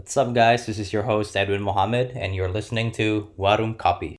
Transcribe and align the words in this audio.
What's 0.00 0.16
up, 0.16 0.32
guys? 0.32 0.64
This 0.64 0.80
is 0.80 0.96
your 0.96 1.04
host, 1.04 1.36
Edwin 1.36 1.60
Mohammed, 1.60 2.16
and 2.16 2.32
you're 2.32 2.48
listening 2.48 2.88
to 2.96 3.28
Warum 3.36 3.76
Copy. 3.76 4.16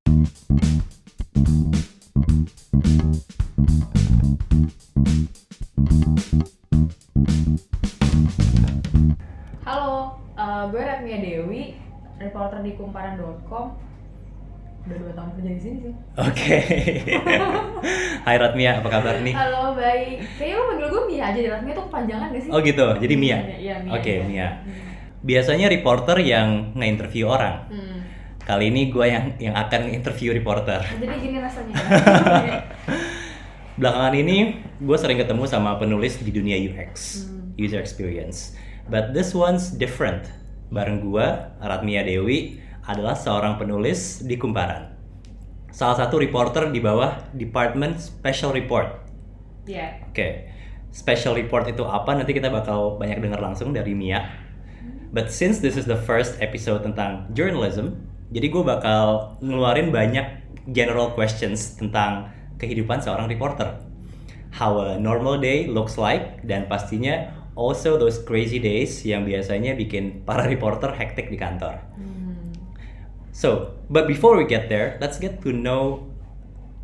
Halo, 9.66 10.22
eh, 10.38 10.64
gue 10.70 10.82
Ratmia 10.86 11.18
Dewi, 11.18 11.74
reporter 12.22 12.62
di 12.62 12.78
kumparan.com. 12.78 13.74
Udah 14.86 14.98
dua 15.02 15.12
tahun 15.18 15.30
kerja 15.34 15.50
di 15.50 15.62
sini 15.66 15.78
sih. 15.82 15.94
Oke. 16.14 16.58
Hai 18.30 18.38
Ratmia, 18.38 18.86
apa 18.86 19.02
kabar 19.02 19.18
nih? 19.26 19.34
Halo, 19.34 19.74
baik. 19.74 20.30
Kayaknya 20.38 20.62
lo 20.62 20.64
panggil 20.70 20.88
gue 20.94 21.04
Mia 21.10 21.24
aja. 21.34 21.40
Ratmia 21.58 21.74
tuh 21.74 21.86
kepanjangan 21.90 22.28
gak 22.38 22.42
sih? 22.46 22.52
Oh 22.54 22.62
gitu, 22.62 22.86
jadi 23.02 23.16
Mia. 23.18 23.40
Iya, 23.58 23.76
Mia. 23.82 23.92
Oke, 23.98 24.14
iya. 24.22 24.30
Mia. 24.30 24.50
Hmm. 24.62 24.92
Biasanya 25.22 25.70
reporter 25.70 26.18
yang 26.22 26.74
nge-interview 26.74 27.30
orang. 27.30 27.70
Hmm. 27.70 28.00
Kali 28.42 28.74
ini 28.74 28.90
gue 28.90 29.06
yang 29.06 29.26
yang 29.38 29.54
akan 29.54 29.94
interview 29.94 30.34
reporter. 30.34 30.82
Jadi 30.82 31.16
gini 31.22 31.38
rasanya. 31.38 31.78
Belakangan 33.80 34.14
ini 34.18 34.58
gue 34.82 34.98
sering 34.98 35.22
ketemu 35.22 35.46
sama 35.46 35.78
penulis 35.78 36.18
di 36.18 36.34
dunia 36.34 36.58
UX, 36.58 37.26
Hmm. 37.30 37.54
user 37.56 37.78
experience. 37.78 38.58
But 38.90 39.14
this 39.14 39.38
one's 39.38 39.70
different. 39.72 40.26
Bareng 40.74 41.06
gue, 41.06 41.28
Ratmia 41.62 42.02
Dewi, 42.02 42.58
adalah 42.82 43.14
seorang 43.14 43.62
penulis 43.62 44.26
di 44.26 44.36
Kumparan. 44.42 44.90
Salah 45.72 45.96
satu 45.96 46.20
reporter 46.20 46.68
di 46.74 46.82
bawah 46.84 47.32
Department 47.32 48.02
Special 48.02 48.52
Report. 48.52 48.90
Iya. 49.70 50.04
Oke, 50.10 50.50
special 50.92 51.38
report 51.38 51.70
itu 51.70 51.86
apa? 51.86 52.12
Nanti 52.18 52.36
kita 52.36 52.52
bakal 52.52 53.00
banyak 53.00 53.24
dengar 53.24 53.40
langsung 53.40 53.72
dari 53.72 53.96
Mia. 53.96 54.20
But 55.12 55.28
since 55.28 55.60
this 55.60 55.76
is 55.76 55.84
the 55.84 56.00
first 56.00 56.40
episode 56.40 56.88
tentang 56.88 57.36
journalism, 57.36 58.08
jadi 58.32 58.48
gue 58.48 58.64
bakal 58.64 59.36
ngeluarin 59.44 59.92
banyak 59.92 60.24
general 60.72 61.12
questions 61.12 61.76
tentang 61.76 62.32
kehidupan 62.56 63.04
seorang 63.04 63.28
reporter. 63.28 63.76
How 64.56 64.80
a 64.80 64.96
normal 64.96 65.44
day 65.44 65.68
looks 65.68 66.00
like, 66.00 66.48
dan 66.48 66.72
pastinya 66.72 67.28
also 67.60 68.00
those 68.00 68.24
crazy 68.24 68.56
days 68.56 69.04
yang 69.04 69.28
biasanya 69.28 69.76
bikin 69.76 70.24
para 70.24 70.48
reporter 70.48 70.96
hektik 70.96 71.28
di 71.28 71.36
kantor. 71.36 71.84
Hmm. 72.00 72.56
So, 73.36 73.76
but 73.92 74.08
before 74.08 74.40
we 74.40 74.48
get 74.48 74.72
there, 74.72 74.96
let's 75.04 75.20
get 75.20 75.44
to 75.44 75.52
know 75.52 76.08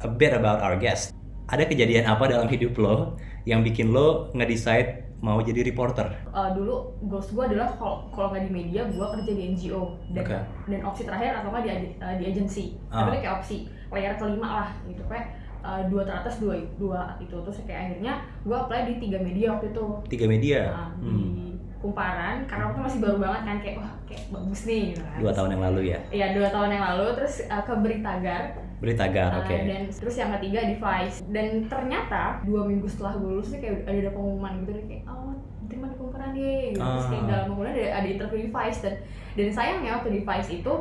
a 0.03 0.11
bit 0.11 0.35
about 0.35 0.59
our 0.59 0.75
guest. 0.75 1.15
Ada 1.47 1.63
kejadian 1.63 2.03
apa 2.11 2.27
dalam 2.27 2.51
hidup 2.51 2.75
lo 2.75 3.15
yang 3.47 3.63
bikin 3.63 3.95
lo 3.95 4.27
nge-decide 4.35 5.06
mau 5.17 5.41
jadi 5.41 5.65
reporter? 5.65 6.07
Eh, 6.29 6.49
dulu 6.53 6.93
goals 7.09 7.29
gue 7.33 7.43
adalah 7.43 7.73
kalau 7.73 8.05
kalau 8.13 8.29
nggak 8.29 8.45
di 8.45 8.51
media, 8.53 8.85
gue 8.85 9.01
kerja 9.01 9.31
di 9.33 9.43
NGO 9.53 9.97
dan 10.13 10.23
Oke. 10.23 10.37
dan 10.69 10.79
opsi 10.85 11.01
terakhir 11.03 11.41
atau 11.41 11.49
nggak 11.49 11.63
di 11.65 11.89
eh, 11.97 12.15
di 12.21 12.23
agency. 12.25 12.65
Ah. 12.93 13.09
Tapi 13.09 13.25
kayak 13.25 13.41
opsi 13.41 13.57
layer 13.89 14.13
kelima 14.15 14.47
lah 14.61 14.69
gitu 14.85 15.01
kayak 15.09 15.33
eh, 15.65 15.81
dua 15.89 16.05
teratas 16.05 16.37
dua 16.37 16.53
dua 16.77 17.17
itu 17.17 17.33
terus 17.33 17.57
kayak 17.65 17.81
akhirnya 17.89 18.13
gue 18.45 18.53
apply 18.53 18.81
di 18.85 18.93
tiga 19.01 19.17
media 19.17 19.57
waktu 19.57 19.73
itu. 19.73 19.85
Tiga 20.05 20.25
media. 20.29 20.59
Nah, 20.69 20.89
Hmm. 21.01 21.17
di 21.33 21.56
kumparan 21.77 22.45
karena 22.49 22.63
waktu 22.69 22.79
masih 22.81 22.99
baru 22.99 23.17
banget 23.21 23.41
kan 23.45 23.57
kayak 23.61 23.75
wah 23.77 23.91
kayak 24.09 24.23
bagus 24.33 24.61
nih 24.65 24.81
gitu 24.93 25.01
kan. 25.05 25.19
Dua 25.21 25.31
tahun 25.33 25.49
yang 25.53 25.63
lalu 25.69 25.81
ya. 25.93 25.99
Iya 26.09 26.27
dua 26.33 26.47
tahun 26.49 26.69
yang 26.73 26.83
lalu 26.93 27.05
terus 27.17 27.35
uh, 27.45 27.63
ke 27.63 27.73
Beritagar 27.77 28.41
Beritagar, 28.77 29.29
uh, 29.33 29.41
oke. 29.41 29.55
dan 29.57 29.81
terus 29.89 30.15
yang 30.15 30.29
ketiga 30.37 30.59
di 30.61 30.75
Vice 30.77 31.17
dan 31.33 31.47
ternyata 31.65 32.45
dua 32.45 32.61
minggu 32.65 32.85
setelah 32.85 33.17
gue 33.17 33.29
lulus 33.33 33.49
tuh 33.49 33.57
kayak 33.57 33.89
ada, 33.89 33.97
ada 34.05 34.11
pengumuman 34.13 34.61
gitu 34.61 34.71
kayak 34.85 35.03
oh 35.09 35.33
terima 35.67 35.89
di 35.89 35.97
kumparan 35.97 36.29
deh 36.31 36.61
gitu. 36.71 36.79
terus 36.79 37.07
kayak 37.09 37.23
Ah. 37.25 37.29
dalam 37.33 37.47
bulan 37.57 37.71
ada, 37.73 37.85
ada 37.97 38.07
interview 38.07 38.39
di 38.45 38.51
Vice 38.53 38.79
dan 38.85 38.95
dan 39.33 39.47
sayangnya 39.49 39.91
waktu 39.97 40.09
di 40.13 40.21
Vice 40.21 40.49
itu 40.61 40.73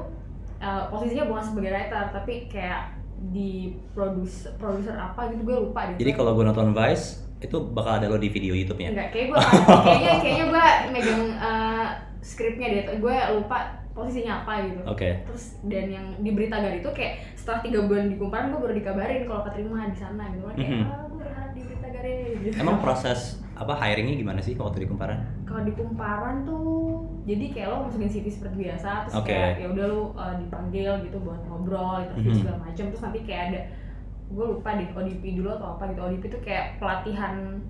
uh, 0.61 0.83
posisinya 0.93 1.25
bukan 1.25 1.43
sebagai 1.43 1.71
writer 1.73 2.05
tapi 2.13 2.35
kayak 2.47 2.95
di 3.33 3.73
produce 3.97 4.45
produser 4.61 4.93
apa 4.93 5.33
gitu 5.33 5.43
gue 5.43 5.57
lupa 5.57 5.89
deh 5.89 5.97
Jadi 5.97 6.13
kalau 6.13 6.37
gue 6.37 6.45
nonton 6.45 6.77
Vice, 6.77 7.26
itu 7.39 7.57
bakal 7.71 7.93
ada 7.95 8.07
lo 8.07 8.17
di 8.17 8.29
video 8.29 8.53
YouTube-nya. 8.53 8.91
Enggak, 8.91 9.09
kayak 9.11 9.27
gue 9.29 9.39
kayaknya 9.85 10.13
kayaknya 10.19 10.45
gue 10.47 10.65
megang 10.91 11.23
uh, 11.37 11.87
skripnya 12.19 12.67
deh, 12.71 12.97
gue 12.97 13.17
lupa 13.35 13.59
posisinya 13.93 14.43
apa 14.43 14.61
gitu. 14.63 14.81
Oke. 14.85 15.25
Terus 15.25 15.45
dan 15.63 15.87
yang 15.87 16.07
di 16.19 16.31
berita 16.31 16.57
gar 16.57 16.71
itu 16.71 16.89
kayak 16.91 17.33
setelah 17.33 17.61
tiga 17.61 17.81
bulan 17.83 18.09
di 18.09 18.17
kumparan 18.17 18.51
gue 18.51 18.61
baru 18.61 18.75
dikabarin 18.75 19.25
kalau 19.25 19.43
keterima 19.43 19.89
di 19.89 19.97
sana 19.97 20.29
gitu 20.31 20.45
kayak 20.51 20.61
Mhm. 20.67 20.83
ah 20.83 21.05
gue 21.07 21.19
berharap 21.19 21.51
di 21.51 21.61
berita 21.63 21.87
gar 21.87 22.05
gitu. 22.05 22.55
Emang 22.57 22.77
proses 22.79 23.21
apa 23.53 23.73
hiringnya 23.75 24.17
gimana 24.17 24.37
sih 24.39 24.53
waktu 24.55 24.85
di 24.85 24.87
Kumparan? 24.87 25.17
kalau 25.47 25.63
di 25.63 25.73
kumparan 25.73 26.45
tuh 26.45 27.01
jadi 27.25 27.49
kayak 27.49 27.69
lo 27.71 27.77
masukin 27.89 28.11
CV 28.11 28.29
seperti 28.29 28.57
biasa 28.61 29.09
terus 29.09 29.17
Oke. 29.17 29.33
kayak 29.33 29.57
ya 29.57 29.67
udah 29.73 29.87
lo 29.87 30.01
uh, 30.13 30.35
dipanggil 30.37 30.93
gitu 31.01 31.17
buat 31.19 31.41
ngobrol 31.47 32.05
interview 32.05 32.29
Mhm. 32.29 32.41
segala 32.43 32.59
macam 32.61 32.85
terus 32.87 33.01
nanti 33.01 33.21
kayak 33.25 33.43
ada 33.49 33.61
gue 34.27 34.45
lupa 34.45 34.75
deh 34.75 34.89
ODP 34.91 35.39
dulu 35.39 35.49
atau 35.51 35.75
apa 35.75 35.91
gitu 35.91 36.01
ODP 36.03 36.23
itu 36.27 36.39
kayak 36.41 36.77
pelatihan 36.77 37.63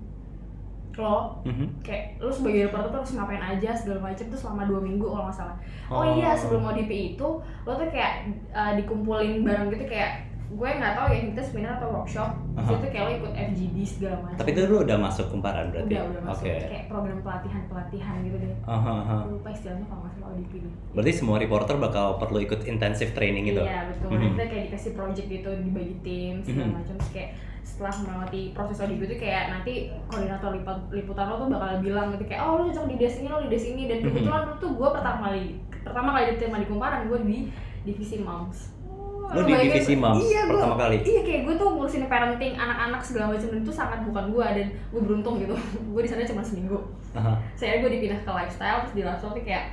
lo 0.97 1.37
Mhm. 1.45 1.85
kayak 1.85 2.17
lu 2.17 2.33
sebagai 2.33 2.67
reporter 2.67 2.89
tuh 2.89 2.99
harus 3.05 3.13
ngapain 3.13 3.37
aja 3.39 3.69
segala 3.69 4.01
macam 4.03 4.25
tuh 4.27 4.35
selama 4.35 4.65
dua 4.65 4.81
minggu 4.81 5.05
kalau 5.05 5.29
nggak 5.29 5.37
salah 5.37 5.55
oh, 5.87 6.01
Oh. 6.01 6.05
iya 6.09 6.33
sebelum 6.33 6.65
ODP 6.65 7.13
itu 7.13 7.27
lo 7.37 7.71
tuh 7.71 7.85
kayak 7.87 8.25
uh, 8.49 8.73
dikumpulin 8.73 9.45
bareng 9.45 9.69
gitu 9.69 9.85
kayak 9.85 10.25
gue 10.49 10.69
nggak 10.71 10.93
tahu 10.93 11.07
ya 11.09 11.19
kita 11.27 11.41
seminar 11.43 11.71
atau 11.75 11.89
workshop 11.93 12.29
Aha. 12.55 12.63
Terus 12.63 12.79
itu 12.79 12.87
kayak 12.89 13.03
lo 13.03 13.13
ikut 13.17 13.33
FGD 13.35 13.77
segala 13.83 14.15
macam 14.21 14.37
Tapi 14.37 14.49
itu 14.49 14.59
lo 14.63 14.77
udah 14.79 14.97
masuk 14.97 15.25
Kumparan 15.27 15.65
berarti? 15.69 15.87
udah 15.89 16.01
udah 16.07 16.21
masuk 16.23 16.45
Oke. 16.45 16.55
kayak 16.65 16.85
program 16.87 17.17
pelatihan 17.19 17.61
pelatihan 17.67 18.15
gitu 18.21 18.37
deh 18.37 18.53
aha. 18.63 18.93
Gue 19.19 19.33
lupa 19.33 19.49
istilahnya 19.49 19.85
kalau 19.85 20.01
nggak 20.01 20.13
salah 20.13 20.29
ODP 20.31 20.53
Berarti 20.89 21.11
semua 21.13 21.35
reporter 21.37 21.75
bakal 21.77 22.05
perlu 22.15 22.39
ikut 22.39 22.59
intensive 22.63 23.11
training 23.11 23.43
gitu? 23.45 23.61
iya 23.61 23.79
betul 23.87 24.07
Mhm. 24.09 24.23
kita 24.33 24.43
kayak 24.45 24.63
dikasih 24.67 24.91
project 24.93 25.27
gitu 25.27 25.49
dibagi 25.61 25.95
tim 26.01 26.33
segala 26.41 26.65
Mhm. 26.65 26.75
macam 26.75 26.95
Terus 26.97 27.11
kayak 27.11 27.31
setelah 27.61 27.93
melewati 27.99 28.41
proses 28.55 28.77
ODP 28.79 29.01
itu 29.03 29.15
kayak 29.19 29.43
nanti 29.49 29.73
koordinator 30.07 30.49
lipat, 30.53 30.77
liputan 30.89 31.27
lo 31.27 31.35
tuh 31.37 31.47
bakal 31.51 31.83
bilang 31.83 32.15
gitu 32.15 32.23
kayak 32.23 32.41
oh 32.41 32.57
lo 32.57 32.63
cocok 32.65 32.87
di 32.87 32.95
des 32.95 33.13
ini 33.13 33.27
lo 33.27 33.43
di 33.43 33.49
des 33.49 33.65
ini 33.65 33.83
dan 33.85 33.97
Mhm. 33.99 34.05
kebetulan 34.07 34.41
dulu 34.45 34.55
tuh 34.57 34.71
gue 34.73 34.89
pertama 34.89 35.19
kali 35.21 35.43
pertama 35.83 36.09
kali 36.13 36.23
diterima 36.31 36.57
di 36.57 36.67
kumparan 36.67 37.01
gue 37.05 37.19
di 37.21 37.37
divisi 37.83 38.17
moms 38.17 38.71
Lo 39.27 39.41
di 39.43 39.53
divisi 39.59 39.93
moms 39.99 40.23
iya, 40.23 40.47
pertama 40.47 40.75
gua, 40.79 40.83
kali? 40.87 40.97
Iya 41.03 41.21
kayak 41.27 41.41
gue 41.43 41.55
tuh 41.59 41.67
ngurusin 41.75 42.03
parenting 42.07 42.53
anak-anak 42.55 43.01
segala 43.03 43.25
macam 43.35 43.49
itu 43.51 43.71
sangat 43.71 43.99
bukan 44.07 44.25
gue 44.31 44.47
dan 44.47 44.67
gue 44.71 45.01
beruntung 45.03 45.35
gitu. 45.43 45.55
gue 45.93 46.01
di 46.01 46.09
sana 46.09 46.23
cuma 46.23 46.41
seminggu. 46.43 46.79
Aha. 47.17 47.35
Saya 47.59 47.83
gue 47.83 47.89
dipindah 47.91 48.19
ke 48.23 48.31
lifestyle 48.31 48.79
terus 48.87 48.93
di 48.95 49.01
lifestyle 49.03 49.35
tuh 49.35 49.43
kayak 49.43 49.65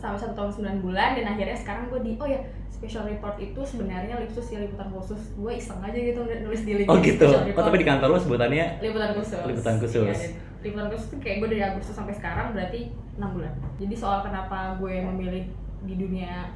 sampai 0.00 0.18
satu 0.18 0.34
tahun 0.34 0.50
sembilan 0.50 0.76
bulan 0.82 1.10
dan 1.14 1.24
akhirnya 1.30 1.54
sekarang 1.54 1.86
gue 1.86 2.00
di 2.02 2.12
oh 2.18 2.26
ya 2.26 2.40
special 2.74 3.06
report 3.06 3.38
itu 3.38 3.60
sebenarnya 3.62 4.18
lipsus 4.18 4.50
ya 4.50 4.58
liputan 4.58 4.90
khusus 4.90 5.38
gue 5.38 5.52
iseng 5.54 5.78
aja 5.78 5.94
gitu 5.94 6.26
nulis 6.26 6.62
di 6.66 6.82
LinkedIn 6.82 6.90
Oh 6.90 6.98
gitu. 6.98 7.30
Oh 7.30 7.62
tapi 7.62 7.78
di 7.78 7.86
kantor 7.86 8.08
lo 8.10 8.18
sebutannya 8.18 8.82
liputan 8.82 9.14
khusus 9.14 9.38
Liputan 9.46 9.78
khusus. 9.78 10.02
Iya, 10.02 10.10
dan 10.10 10.30
liputan 10.66 10.86
khusus 10.90 11.06
tuh 11.06 11.18
kayak 11.22 11.36
gue 11.42 11.48
dari 11.54 11.62
Agustus 11.62 11.94
sampai 11.94 12.14
sekarang 12.18 12.50
berarti 12.50 12.90
enam 13.14 13.30
bulan 13.38 13.52
jadi 13.78 13.94
soal 13.94 14.26
kenapa 14.26 14.74
gue 14.82 14.94
memilih 14.98 15.44
di 15.86 15.94
dunia 15.94 16.50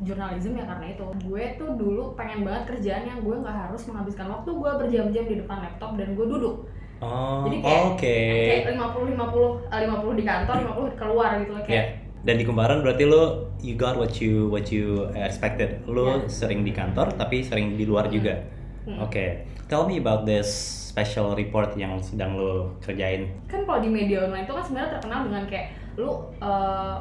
jurnalisme 0.00 0.54
ya 0.54 0.64
karena 0.64 0.86
itu 0.90 1.04
gue 1.20 1.44
tuh 1.54 1.70
dulu 1.74 2.02
pengen 2.14 2.40
banget 2.40 2.62
kerjaan 2.68 3.04
yang 3.04 3.20
gue 3.20 3.36
nggak 3.36 3.56
harus 3.68 3.84
menghabiskan 3.84 4.26
waktu 4.28 4.50
gue 4.50 4.70
berjam-jam 4.78 5.24
di 5.26 5.36
depan 5.36 5.58
laptop 5.60 5.94
dan 5.94 6.12
gue 6.12 6.26
duduk 6.26 6.56
Oh, 7.00 7.48
Jadi 7.48 7.64
kayak- 7.64 7.84
oke. 7.86 8.18
kayak 8.46 8.64
50 8.76 9.16
50 9.16 9.72
eh, 9.72 9.80
50 9.88 10.12
di 10.12 10.24
kantor 10.26 10.54
50 10.60 10.92
keluar 10.94 11.30
gitu 11.40 11.52
Ya. 11.54 11.64
kayak 11.64 11.86
Dan 12.20 12.36
di 12.36 12.44
Kumparan 12.44 12.84
berarti 12.84 13.08
lo 13.08 13.22
you 13.58 13.72
got 13.74 13.96
what 13.96 14.12
you 14.20 14.52
what 14.52 14.68
you 14.68 15.08
expected. 15.16 15.80
Lo 15.86 16.20
Ya. 16.20 16.28
sering 16.28 16.60
di 16.60 16.68
kantor 16.70 17.16
tapi 17.16 17.40
sering 17.40 17.80
di 17.80 17.88
luar 17.88 18.12
juga. 18.12 18.44
Hmm. 18.84 19.00
Oke. 19.00 19.48
Tell 19.64 19.88
me 19.88 19.96
about 19.96 20.28
this 20.28 20.44
special 20.86 21.32
report 21.32 21.72
yang 21.74 21.96
sedang 22.00 22.36
lo 22.36 22.76
kerjain. 22.78 23.32
kan 23.48 23.64
kalau 23.64 23.80
di 23.80 23.88
media 23.88 24.20
online 24.22 24.44
itu 24.44 24.52
kan 24.52 24.60
sebenarnya 24.60 24.90
terkenal 24.92 25.20
dengan 25.24 25.42
kayak 25.46 25.66
lu 25.96 26.10
eh, 26.36 26.96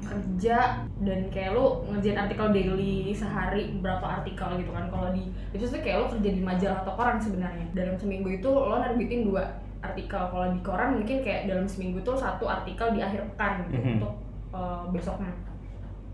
kerja 0.00 0.58
dan 0.98 1.20
kayak 1.28 1.52
lu 1.52 1.84
ngerjain 1.86 2.18
artikel 2.18 2.50
daily 2.50 3.10
sehari 3.10 3.78
berapa 3.78 4.02
artikel 4.02 4.48
gitu 4.56 4.70
kan 4.70 4.88
kalau 4.88 5.08
di 5.10 5.24
itu 5.50 5.62
tuh 5.62 5.78
kayak 5.78 5.96
lu 5.98 6.06
kerja 6.10 6.30
di 6.30 6.40
majalah 6.40 6.78
atau 6.80 6.94
koran 6.94 7.16
sebenarnya 7.16 7.64
dalam 7.70 7.94
seminggu 7.94 8.28
itu 8.30 8.48
lo 8.48 8.76
nerbitin 8.76 9.24
dua 9.24 9.44
artikel 9.80 10.20
kalau 10.28 10.52
di 10.52 10.60
koran 10.60 10.96
mungkin 10.96 11.20
kayak 11.20 11.46
dalam 11.46 11.64
seminggu 11.64 12.00
tuh 12.00 12.12
satu 12.12 12.44
artikel 12.44 12.92
di 12.92 13.00
akhir 13.00 13.24
pekan 13.30 13.64
gitu 13.64 13.78
Mhm. 13.78 13.92
untuk 13.96 14.12
eh, 14.50 14.82
besoknya 14.90 15.32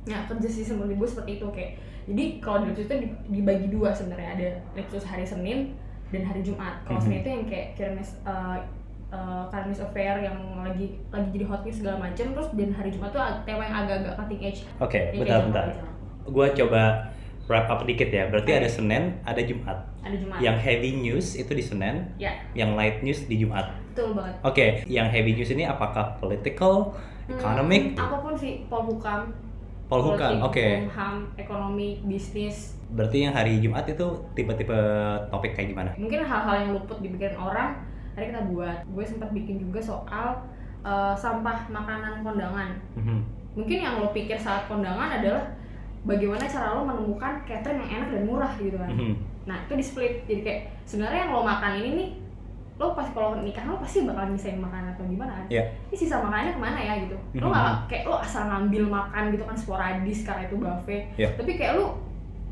Nah, 0.07 0.23
kerja 0.23 0.47
sih 0.47 0.63
seperti 0.63 0.95
gue 0.95 1.09
seperti 1.09 1.31
itu 1.35 1.47
kayak. 1.51 1.73
Jadi 2.07 2.25
kalau 2.39 2.63
di 2.63 2.71
itu 2.71 2.87
di- 2.87 3.11
dibagi 3.27 3.67
dua 3.67 3.91
sebenarnya 3.91 4.39
ada 4.39 4.49
Lipsus 4.79 5.03
hari 5.03 5.27
Senin 5.27 5.75
dan 6.15 6.23
hari 6.23 6.47
Jumat. 6.47 6.79
Kalau 6.87 6.95
Mhm. 6.95 7.05
Senin 7.05 7.19
itu 7.19 7.29
yang 7.29 7.45
kayak 7.45 7.67
current 7.75 7.99
uh, 8.23 8.55
uh, 9.17 9.83
affair 9.83 10.15
yang 10.21 10.37
lagi 10.61 11.01
lagi 11.09 11.29
jadi 11.33 11.45
hot 11.49 11.65
news 11.65 11.77
segala 11.81 11.97
macam 12.05 12.27
terus 12.37 12.49
dan 12.53 12.69
hari 12.77 12.91
Jumat 12.93 13.11
tuh 13.13 13.23
tema 13.49 13.63
yang 13.65 13.77
agak-agak 13.85 14.13
cutting 14.21 14.41
edge. 14.45 14.61
Oke, 14.77 15.01
bentar 15.17 15.41
kayak 15.41 15.45
bentar. 15.49 15.65
sama-sama. 15.73 15.91
Gua 16.27 16.47
coba 16.53 16.83
wrap 17.47 17.67
up 17.71 17.81
dikit 17.87 18.11
ya. 18.11 18.27
Berarti 18.29 18.51
Oke. 18.53 18.61
ada 18.61 18.69
Senin, 18.69 19.03
ada 19.23 19.41
Jumat. 19.41 19.79
Ada 20.03 20.17
Jumat. 20.19 20.39
Yang 20.43 20.57
heavy 20.63 20.91
news 20.99 21.27
itu 21.39 21.53
di 21.55 21.65
Senin, 21.65 21.95
Ya, 22.19 22.35
yang 22.53 22.75
light 22.75 23.01
news 23.01 23.25
di 23.25 23.39
Jumat. 23.39 23.71
betul 23.95 24.13
banget. 24.13 24.35
Oke, 24.45 24.67
yang 24.85 25.09
heavy 25.09 25.33
news 25.33 25.49
ini 25.49 25.65
apakah 25.65 26.21
political, 26.21 26.93
Hmm, 27.27 27.35
economic, 27.35 27.99
apa 27.99 28.23
pun 28.23 28.39
sih 28.39 28.63
polhukam 28.71 29.35
polhukam. 29.87 30.43
Oke. 30.43 30.87
ham 30.91 31.27
ekonomi 31.35 31.99
bisnis 32.07 32.75
Berarti 32.87 33.27
yang 33.27 33.35
hari 33.35 33.59
Jumat 33.59 33.83
itu 33.87 34.07
tipe-tipe 34.35 34.79
topik 35.27 35.59
kayak 35.59 35.75
gimana? 35.75 35.91
mungkin 35.99 36.23
hal-hal 36.23 36.55
yang 36.55 36.71
luput 36.75 36.99
dipikirin 37.03 37.35
orang 37.35 37.83
hari 38.17 38.27
kita 38.27 38.43
buat 38.47 38.79
gue 38.83 39.05
sempat 39.05 39.31
bikin 39.31 39.61
juga 39.61 39.79
soal 39.79 40.41
eh, 40.83 41.15
sampah 41.15 41.69
makanan 41.69 42.23
kondangan 42.23 42.71
Mhm. 42.95 43.19
mungkin 43.55 43.79
yang 43.79 43.99
lo 43.99 44.09
pikir 44.11 44.37
saat 44.37 44.65
kondangan 44.67 45.19
adalah 45.19 45.45
bagaimana 46.03 46.45
cara 46.45 46.73
lo 46.73 46.83
menemukan 46.83 47.43
catering 47.43 47.83
yang 47.83 47.93
enak 48.01 48.09
dan 48.11 48.23
murah 48.25 48.53
gitu 48.57 48.77
kan 48.77 48.89
Mhm. 48.89 49.15
nah 49.45 49.59
itu 49.61 49.73
di 49.75 49.85
split 49.85 50.15
jadi 50.25 50.41
kayak 50.43 50.61
sebenarnya 50.85 51.21
yang 51.23 51.33
lo 51.33 51.43
makan 51.43 51.73
ini 51.77 51.91
nih 51.93 52.11
lo 52.77 52.93
pasti 52.93 53.11
kalau 53.11 53.41
nikah 53.41 53.65
lo 53.65 53.77
pasti 53.77 54.05
bakal 54.05 54.29
nyisain 54.29 54.57
makanan 54.57 54.93
atau 54.93 55.05
gimana 55.05 55.33
kan 55.35 55.47
Iya. 55.49 55.65
ini 55.89 55.97
sisa 55.97 56.21
makanannya 56.21 56.53
ke 56.53 56.61
mana 56.61 56.79
ya 56.79 56.95
gitu 57.03 57.17
lo 57.35 57.47
Mhm. 57.47 57.51
nggak 57.51 57.77
kayak 57.87 58.05
lo 58.05 58.17
asal 58.17 58.43
ngambil 58.45 58.83
makan 58.87 59.23
gitu 59.33 59.43
kan 59.43 59.57
sporadis 59.57 60.19
karena 60.23 60.43
itu 60.45 60.57
buffet 60.57 61.03
Iya. 61.17 61.29
tapi 61.35 61.53
kayak 61.53 61.73
lo 61.75 61.99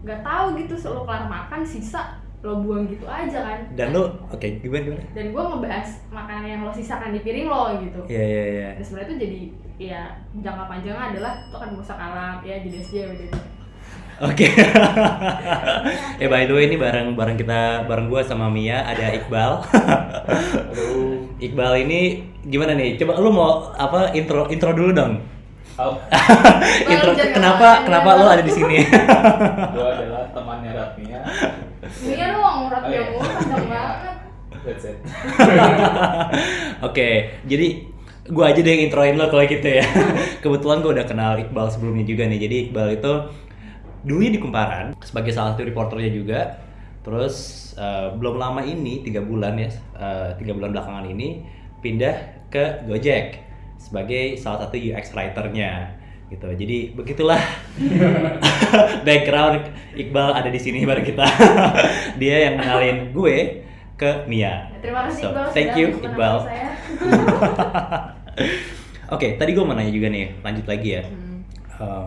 nggak 0.02 0.20
tahu 0.20 0.44
gitu 0.58 0.74
lo 0.90 1.04
kelar 1.04 1.24
makan 1.24 1.60
sisa 1.62 2.02
lo 2.44 2.60
buang 2.60 2.84
gitu 2.84 3.08
aja 3.08 3.40
kan 3.40 3.58
Dan 3.72 3.90
lu, 3.90 4.04
oke, 4.28 4.44
gimana 4.60 4.84
gimana? 4.84 5.04
dan 5.16 5.32
gue 5.32 5.42
ngebahas 5.42 5.88
makanan 6.12 6.44
yang 6.44 6.60
lo 6.60 6.68
sisakan 6.68 7.10
di 7.10 7.24
piring 7.24 7.48
lo 7.48 7.80
gitu 7.80 8.00
Iya 8.04 8.20
iya 8.22 8.44
iya. 8.46 8.68
dan 8.76 8.84
sebenarnya 8.84 9.08
itu 9.08 9.16
jadi 9.16 9.40
ya 9.74 10.00
jangka 10.38 10.64
panjangnya 10.68 11.04
adalah 11.10 11.32
itu 11.42 11.54
akan 11.56 11.70
merusak 11.72 11.96
alam 11.96 12.44
ya 12.44 12.60
jadi 12.60 12.76
SJ 12.78 12.96
gitu 13.16 13.36
Oke. 14.22 14.46
ya 16.22 16.26
by 16.30 16.46
the 16.46 16.54
way 16.54 16.70
ini 16.70 16.78
bareng 16.78 17.18
bareng 17.18 17.34
kita 17.34 17.82
bareng 17.84 18.06
gua 18.06 18.22
sama 18.22 18.46
Mia 18.46 18.86
ada 18.86 19.10
Iqbal. 19.10 19.58
Aduh. 20.70 21.26
Iqbal 21.42 21.82
ini 21.82 22.22
gimana 22.46 22.78
nih? 22.78 22.94
Coba 22.94 23.18
lu 23.18 23.34
mau 23.34 23.74
apa 23.74 24.14
intro 24.14 24.46
intro 24.46 24.70
dulu 24.70 24.94
dong. 24.94 25.18
Oh, 25.74 25.98
intro 26.94 27.10
kenapa 27.34 27.82
kenapa 27.82 28.08
lu 28.14 28.26
ada 28.30 28.42
di 28.46 28.54
sini? 28.54 28.86
gue 28.86 29.82
adalah 29.82 30.30
temannya 30.30 30.70
Ratmia. 30.70 31.18
Ini 32.02 32.14
kan 32.14 32.28
lo 32.34 32.48
ngurat 32.64 32.82
Oh, 32.82 32.90
iya. 32.90 33.02
panjang 33.12 33.68
banget 33.74 34.16
That's 34.64 34.86
it. 34.88 34.96
Oke, 36.88 37.08
jadi 37.44 37.84
gua 38.32 38.48
aja 38.48 38.64
deh 38.64 38.72
yang 38.72 38.88
introin 38.88 39.14
lo 39.20 39.28
kalau 39.28 39.44
gitu 39.44 39.60
ya. 39.66 39.84
Kebetulan 40.42 40.80
gua 40.80 40.96
udah 40.96 41.04
kenal 41.04 41.36
Iqbal 41.36 41.68
sebelumnya 41.68 42.08
juga 42.08 42.24
nih. 42.24 42.38
Jadi 42.40 42.54
Iqbal 42.68 42.96
itu 42.96 43.12
dulunya 44.04 44.32
di 44.32 44.40
Kumparan 44.40 44.96
sebagai 45.04 45.36
salah 45.36 45.52
satu 45.52 45.68
reporternya 45.68 46.08
juga. 46.08 46.40
Terus 47.04 47.34
eh, 47.76 48.08
belum 48.16 48.40
lama 48.40 48.64
ini 48.64 49.04
tiga 49.04 49.20
bulan 49.20 49.60
ya, 49.60 49.68
eh, 50.00 50.28
tiga 50.40 50.56
bulan 50.56 50.72
belakangan 50.72 51.04
ini 51.12 51.44
pindah 51.84 52.48
ke 52.48 52.88
Gojek 52.88 53.44
sebagai 53.76 54.40
salah 54.40 54.64
satu 54.64 54.80
UX 54.80 55.12
writernya 55.12 55.92
gitu. 56.34 56.48
Jadi 56.50 56.90
begitulah 56.92 57.38
background 59.06 59.70
Iqbal 59.94 60.34
ada 60.34 60.50
di 60.50 60.58
sini 60.58 60.82
bareng 60.82 61.06
kita. 61.06 61.22
Dia 62.20 62.50
yang 62.50 62.54
kenalin 62.58 63.14
gue 63.14 63.36
ke 63.94 64.26
Mia. 64.26 64.74
terima 64.82 65.06
kasih 65.06 65.22
So, 65.22 65.28
Iqbal 65.30 65.46
thank 65.54 65.72
you, 65.78 65.86
Iqbal. 66.02 66.36
Oke, 69.14 69.38
tadi 69.38 69.54
gue 69.54 69.62
mau 69.62 69.78
nanya 69.78 69.94
juga 69.94 70.10
nih, 70.10 70.34
lanjut 70.42 70.66
lagi 70.66 70.98
ya. 70.98 71.02
Hmm. 71.06 71.46
Eh, 71.78 72.06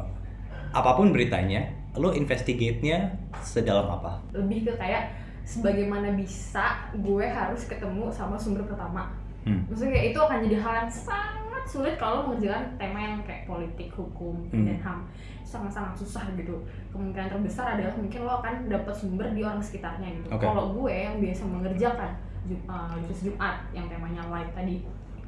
apa 0.76 0.92
pun 1.00 1.16
beritanya, 1.16 1.72
lo 1.96 2.12
investigate-nya 2.12 3.16
sedalam 3.40 3.88
apa? 3.88 4.20
lebih 4.36 4.68
ke 4.68 4.74
kayak 4.76 5.16
sebagaimana 5.48 6.12
bisa 6.14 6.92
gue 6.94 7.24
harus 7.24 7.64
ketemu 7.66 8.12
sama 8.12 8.36
sumber 8.36 8.68
pertama 8.68 9.16
Hmm. 9.48 9.64
maksudnya 9.72 9.96
kayak 9.96 10.08
itu 10.12 10.20
akan 10.20 10.38
jadi 10.44 10.58
hal 10.60 10.74
yang 10.84 10.92
sangat 10.92 11.47
sulit 11.68 11.96
kalau 11.96 12.26
mengerjakan 12.26 12.64
tema 12.76 13.00
yang 13.02 13.20
kayak 13.22 13.44
politik 13.44 13.92
hukum 13.92 14.40
Hmm. 14.48 14.64
dan 14.64 14.80
ham 14.80 15.00
sangat-sangat 15.44 15.94
susah 15.96 16.24
gitu 16.34 16.56
kemungkinan 16.90 17.28
terbesar 17.30 17.76
adalah 17.76 17.94
mungkin 17.94 18.20
lo 18.22 18.40
akan 18.40 18.68
dapat 18.68 18.92
sumber 18.92 19.28
di 19.32 19.44
orang 19.44 19.60
sekitarnya 19.60 20.12
gitu 20.14 20.28
Oke. 20.30 20.44
kalau 20.44 20.72
gue 20.74 20.92
yang 20.92 21.20
biasa 21.20 21.44
mengerjakan 21.44 22.12
Jum 22.44 22.60
uh, 22.66 22.96
Jus 23.04 23.28
Jumat 23.28 23.60
yang 23.72 23.88
temanya 23.88 24.24
live 24.28 24.52
tadi 24.52 24.76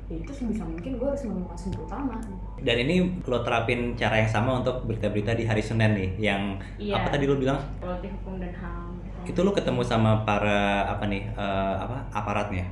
ya 0.08 0.16
itu 0.18 0.32
sebisa 0.34 0.66
mungkin 0.66 0.98
gue 0.98 1.06
harus 1.06 1.22
menemukan 1.22 1.54
sumber 1.56 1.86
utama 1.86 2.16
Dan 2.60 2.76
ini 2.80 2.96
lo 3.22 3.40
terapin 3.40 3.94
cara 3.94 4.18
yang 4.18 4.28
sama 4.28 4.60
untuk 4.60 4.84
berita-berita 4.84 5.32
di 5.32 5.46
hari 5.46 5.62
Senin 5.62 5.94
nih, 5.94 6.10
yang 6.18 6.58
Iya. 6.76 6.98
apa 6.98 7.14
tadi 7.14 7.24
lo 7.24 7.38
bilang? 7.38 7.56
politik 7.80 8.12
hukum 8.12 8.36
dan 8.36 8.52
ham 8.52 8.98
ekonomi. 9.00 9.30
Itu 9.30 9.40
lo 9.42 9.52
ketemu 9.54 9.80
sama 9.80 10.26
para 10.26 10.60
apa 10.90 11.06
nih, 11.06 11.24
eh, 11.30 11.76
apa 11.78 12.04
aparatnya? 12.12 12.66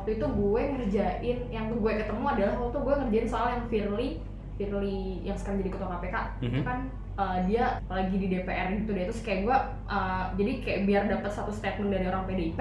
Waktu 0.00 0.16
itu 0.16 0.26
gue 0.26 0.62
ngerjain 0.64 1.38
yang 1.52 1.68
gue 1.70 1.92
ketemu 1.92 2.24
adalah 2.24 2.54
waktu 2.56 2.78
gue 2.80 2.94
ngerjain 3.04 3.28
soal 3.28 3.46
yang 3.52 3.62
Firly 3.68 4.08
Firly 4.56 5.20
yang 5.20 5.36
sekarang 5.36 5.60
jadi 5.60 5.70
ketua 5.72 5.88
KPK 5.92 6.16
itu 6.40 6.56
Mhm. 6.56 6.64
kan 6.64 6.78
uh, 7.16 7.38
dia 7.44 7.64
lagi 7.84 8.16
di 8.16 8.26
DPR 8.28 8.68
gitu 8.76 8.96
deh 8.96 9.04
terus 9.04 9.20
kayak 9.20 9.40
gue 9.44 9.56
uh, 9.86 10.24
jadi 10.34 10.52
kayak 10.60 10.80
biar 10.84 11.02
dapat 11.04 11.28
satu 11.28 11.52
statement 11.52 11.92
dari 11.92 12.08
orang 12.08 12.24
PDIP 12.24 12.56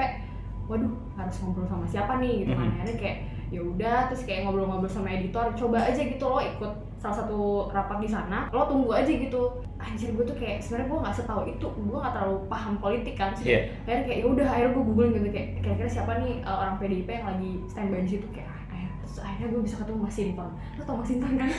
waduh 0.68 0.91
harus 1.15 1.36
ngobrol 1.39 1.63
sama 1.65 1.88
siapa 1.88 2.19
nih 2.19 2.44
gitu 2.44 2.53
kan 2.53 2.68
Mhm. 2.68 2.74
akhirnya 2.75 2.97
kayak 3.00 3.18
ya 3.50 3.62
udah 3.63 3.97
terus 4.07 4.24
kayak 4.24 4.44
ngobrol-ngobrol 4.44 4.91
sama 4.91 5.07
editor 5.09 5.47
coba 5.56 5.80
aja 5.81 6.01
gitu 6.03 6.21
lo 6.21 6.38
ikut 6.38 6.74
salah 7.00 7.16
satu 7.24 7.72
rapat 7.72 8.04
di 8.04 8.10
sana 8.12 8.51
lo 8.51 8.68
tunggu 8.68 8.92
aja 8.92 9.07
gitu. 9.07 9.63
Anjir 9.80 10.12
gue 10.12 10.28
tuh 10.28 10.36
kayak 10.36 10.60
sebenarnya 10.60 10.92
gue 10.92 11.00
nggak 11.00 11.16
setahu 11.16 11.42
itu 11.48 11.68
gue 11.72 11.98
nggak 11.98 12.12
terlalu 12.12 12.38
paham 12.51 12.75
politik 12.84 13.16
kan. 13.16 13.31
Terus 13.31 13.48
Iya. 13.48 13.60
akhirnya 13.88 14.04
kayak 14.04 14.19
yaudah 14.28 14.48
akhirnya 14.51 14.72
gue 14.75 14.84
googling 14.84 15.12
gitu 15.16 15.30
kayak 15.31 15.50
kira-kira 15.63 15.90
siapa 15.90 16.12
nih 16.19 16.44
uh, 16.44 16.57
orang 16.60 16.75
PDIP 16.75 17.07
yang 17.07 17.28
lagi 17.31 17.51
standby 17.72 18.04
di 18.04 18.12
situ 18.12 18.28
kayak 18.36 18.51
ah, 18.51 18.60
akhirnya, 18.68 18.92
terus 19.00 19.18
akhirnya 19.24 19.48
gue 19.56 19.62
bisa 19.63 19.75
ketemu 19.80 20.00
Mas 20.04 20.16
Sinton. 20.19 20.50
Lo 20.51 20.81
tau 20.84 20.96
Mas 21.00 21.07
Sinton 21.07 21.34
kan? 21.40 21.50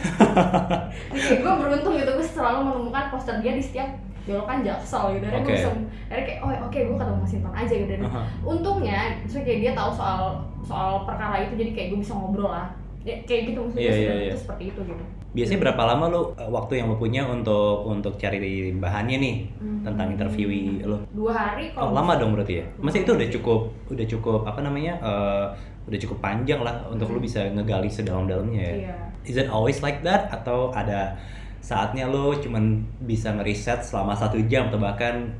Jadi 1.16 1.24
kayak 1.24 1.40
gue 1.40 1.52
beruntung 1.56 1.94
gitu 1.96 2.10
gue 2.12 2.26
selalu 2.28 2.58
menemukan 2.68 3.04
poster 3.08 3.36
dia 3.40 3.52
di 3.56 3.64
setiap 3.64 3.88
belokan 4.28 4.60
jaksel 4.60 5.04
gitu. 5.16 5.24
Akhirnya 5.24 5.40
gue 5.40 5.48
Oke. 5.48 5.56
bisa 5.56 5.68
akhirnya 6.12 6.24
kayak 6.28 6.40
oh 6.44 6.50
oke 6.68 6.78
gue 6.84 6.96
ketemu 7.00 7.16
Mas 7.16 7.30
Sinton 7.32 7.54
aja 7.56 7.74
gitu. 7.80 7.88
Dan 7.88 8.02
Aha. 8.04 8.22
untungnya 8.44 9.00
maksudnya 9.24 9.44
kayak 9.48 9.60
dia 9.64 9.72
tahu 9.72 9.90
soal 9.96 10.20
soal 10.60 11.08
perkara 11.08 11.48
itu 11.48 11.56
jadi 11.56 11.72
kayak 11.72 11.88
gue 11.96 12.00
bisa 12.04 12.12
ngobrol 12.12 12.52
lah. 12.52 12.68
Ya, 13.00 13.16
kayak 13.24 13.56
gitu 13.56 13.64
maksudnya. 13.64 13.80
Iya, 13.88 13.92
sebenarnya 13.96 14.20
iya. 14.20 14.32
itu 14.36 14.40
seperti 14.44 14.64
itu 14.76 14.82
gitu 14.84 15.04
Biasanya 15.30 15.62
berapa 15.62 15.82
lama 15.86 16.04
lo 16.06 16.20
eh, 16.34 16.44
waktu 16.44 16.72
yang 16.76 16.86
lo 16.86 16.96
punya 16.96 17.22
untuk 17.22 17.86
untuk 17.86 18.14
cari 18.16 18.42
bahannya 18.72 19.16
nih 19.16 19.36
Hmm. 19.56 19.80
tentang 19.82 20.10
interview 20.10 20.50
lo? 20.82 20.98
dua 21.12 21.32
hari 21.32 21.70
Oh, 21.72 21.86
kalau 21.86 21.94
lama 21.96 22.18
dong 22.18 22.34
berarti 22.34 22.58
ya? 22.58 22.66
Masa 22.76 22.98
itu 22.98 23.14
udah 23.14 23.28
cukup 23.30 23.60
udah 23.88 24.06
cukup 24.06 24.40
apa 24.42 24.60
namanya? 24.60 24.98
eh, 24.98 25.46
udah 25.86 25.98
cukup 25.98 26.18
panjang 26.18 26.60
lah 26.60 26.82
untuk 26.86 27.08
lo 27.08 27.18
bisa 27.18 27.46
ngegali 27.48 27.86
sedalam-dalamnya 27.86 28.58
ya. 28.60 28.74
iya 28.84 28.96
Is 29.22 29.36
it 29.36 29.46
always 29.46 29.78
like 29.78 30.00
that 30.00 30.26
atau 30.30 30.70
ada 30.70 31.14
saatnya 31.60 32.04
lo 32.04 32.32
cuman 32.34 32.80
bisa 33.00 33.30
ngeriset 33.30 33.80
selama 33.80 34.12
satu 34.12 34.40
jam 34.44 34.66
atau 34.66 34.78
bahkan 34.78 35.30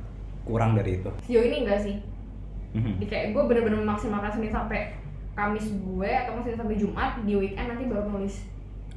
kurang 0.42 0.72
dari 0.72 0.96
itu? 0.96 1.10
sejauh 1.22 1.44
ini 1.44 1.56
enggak 1.60 1.80
sih 1.80 1.96
Mhm. 2.70 3.02
di 3.02 3.06
kayak 3.06 3.34
gue 3.34 3.42
bener-bener 3.42 3.80
memaksimalkan 3.80 4.30
Senin 4.30 4.48
sampai 4.48 4.94
Kamis 5.32 5.66
gue 5.74 6.06
atau 6.06 6.38
Senin 6.38 6.54
sampai 6.56 6.76
Jumat 6.76 7.18
di 7.20 7.34
weekend 7.34 7.66
nanti 7.68 7.84
baru 7.84 8.06
nulis 8.08 8.46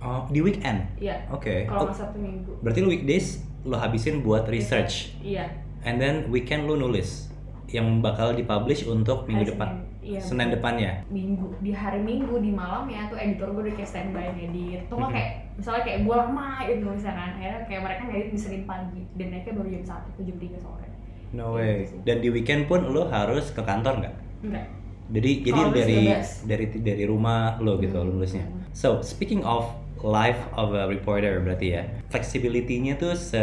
Oh, 0.03 0.27
di 0.27 0.39
weekend. 0.39 0.83
iya 0.98 1.15
Oke. 1.27 1.63
kalau 1.63 1.88
Oh, 1.88 1.95
Sabtu 1.95 2.19
Minggu 2.19 2.51
berarti 2.60 2.79
lo 2.79 2.89
weekdays 2.89 3.27
lo 3.63 3.75
habisin 3.75 4.19
buat 4.19 4.43
research 4.45 5.15
iya 5.17 5.48
and 5.81 5.95
then 5.95 6.27
weekend 6.27 6.63
lo 6.63 6.75
nulis 6.75 7.31
yang 7.67 8.00
bakal 8.00 8.31
dipublish 8.31 8.83
untuk 8.86 9.24
minggu 9.24 9.41
Hari 9.41 9.51
depan. 9.51 9.69
Senin. 9.72 9.91
Iya, 10.03 10.19
Senin 10.19 10.50
depannya. 10.51 10.91
minggu 11.10 11.48
di 11.57 11.72
hari 11.72 11.98
minggu 11.98 12.36
di 12.38 12.51
malam 12.51 12.86
ya 12.86 13.07
tuh 13.07 13.15
editor 13.15 13.50
gue 13.50 13.63
udah 13.63 13.74
kayak 13.74 13.88
standby 13.88 14.27
ngedit 14.29 14.83
tuh 14.86 15.00
nggak 15.00 15.07
Mhm. 15.07 15.15
kayak 15.15 15.29
misalnya 15.55 15.81
kayak 15.81 16.00
gue 16.03 16.15
lama 16.17 16.48
gitu 16.62 16.81
nulisnya 16.83 17.13
kan 17.13 17.29
akhirnya 17.33 17.62
kayak 17.63 17.81
mereka 17.81 18.01
ngedit 18.03 18.27
di 18.27 18.38
Senin 18.38 18.63
pagi 18.63 19.01
dan 19.13 19.27
naiknya 19.29 19.53
baru 19.53 19.69
jam 19.72 19.83
satu 19.88 20.19
jam 20.19 20.38
tiga 20.38 20.57
sore 20.60 20.88
No 21.31 21.45
Gitu 21.50 21.55
way. 21.55 21.75
sih. 21.81 21.98
Dan 22.03 22.17
di 22.19 22.29
weekend 22.29 22.62
pun 22.67 22.81
lo 22.86 23.07
harus 23.07 23.45
ke 23.50 23.62
kantor 23.62 23.93
nggak? 23.98 24.15
enggak 24.43 24.65
Jadi 25.05 25.31
jadi 25.41 25.62
dari 25.72 25.98
dari 26.43 26.65
dari 26.83 27.03
rumah 27.03 27.55
lo 27.57 27.75
gitu 27.77 27.95
Hmm. 27.95 28.05
lo 28.05 28.12
nulisnya. 28.13 28.43
Hmm. 28.43 28.60
So 28.72 29.00
speaking 29.00 29.41
of 29.41 29.72
life 30.03 30.39
of 30.53 30.72
a 30.72 30.83
reporter 30.86 31.39
berarti 31.39 31.67
ya, 31.72 31.83
flexibility-nya 32.12 33.00
tuh 33.00 33.15
se 33.15 33.39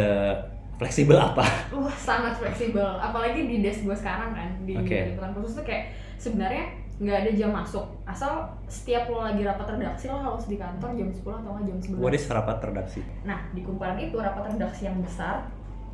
fleksibel 0.77 1.17
apa? 1.17 1.41
wah 1.75 1.93
sangat 1.93 2.37
fleksibel 2.37 2.85
apalagi 2.97 3.45
di 3.45 3.61
desk 3.61 3.81
gue 3.81 3.93
sekarang 3.93 4.33
kan 4.33 4.49
di 4.61 4.73
Oke. 4.73 5.13
liputan 5.13 5.33
khusus 5.33 5.57
tuh 5.57 5.65
kayak 5.65 5.93
sebenarnya 6.17 6.73
nggak 7.01 7.17
ada 7.17 7.31
jam 7.33 7.49
masuk 7.49 7.81
asal 8.05 8.45
setiap 8.65 9.09
lo 9.09 9.25
lagi 9.25 9.41
rapat 9.41 9.73
redaksi 9.73 10.05
lo 10.05 10.21
harus 10.21 10.45
di 10.45 10.53
kantor 10.53 10.93
jam 10.93 11.09
10 11.09 11.17
atau 11.17 11.49
nggak 11.51 11.65
jam 11.65 11.77
11 11.97 11.97
What 11.97 12.13
is 12.13 12.25
rapat 12.29 12.57
redaksi? 12.61 13.01
Nah, 13.25 13.49
di 13.53 13.61
kumpulan 13.61 13.97
itu 13.97 14.17
rapat 14.17 14.53
redaksi 14.53 14.85
yang 14.85 15.01
besar 15.01 15.49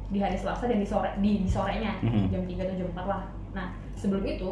di 0.07 0.19
hari 0.19 0.35
Selasa 0.35 0.67
dan 0.67 0.79
di 0.79 0.87
sore 0.87 1.15
di, 1.19 1.43
di 1.43 1.49
sorenya 1.49 1.99
Mhm. 2.03 2.27
jam 2.27 2.43
3 2.43 2.59
atau 2.59 2.75
jam 2.75 2.87
4 2.91 3.07
lah. 3.07 3.23
Nah, 3.55 3.67
sebelum 3.95 4.23
itu 4.23 4.51